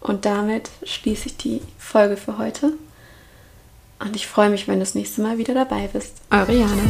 Und 0.00 0.24
damit 0.24 0.70
schließe 0.82 1.26
ich 1.26 1.36
die 1.36 1.60
Folge 1.78 2.16
für 2.16 2.38
heute. 2.38 2.72
Und 4.00 4.16
ich 4.16 4.26
freue 4.26 4.50
mich, 4.50 4.66
wenn 4.66 4.74
du 4.74 4.80
das 4.80 4.96
nächste 4.96 5.22
Mal 5.22 5.38
wieder 5.38 5.54
dabei 5.54 5.88
bist. 5.92 6.14
Eure 6.30 6.52
Jana. 6.52 6.82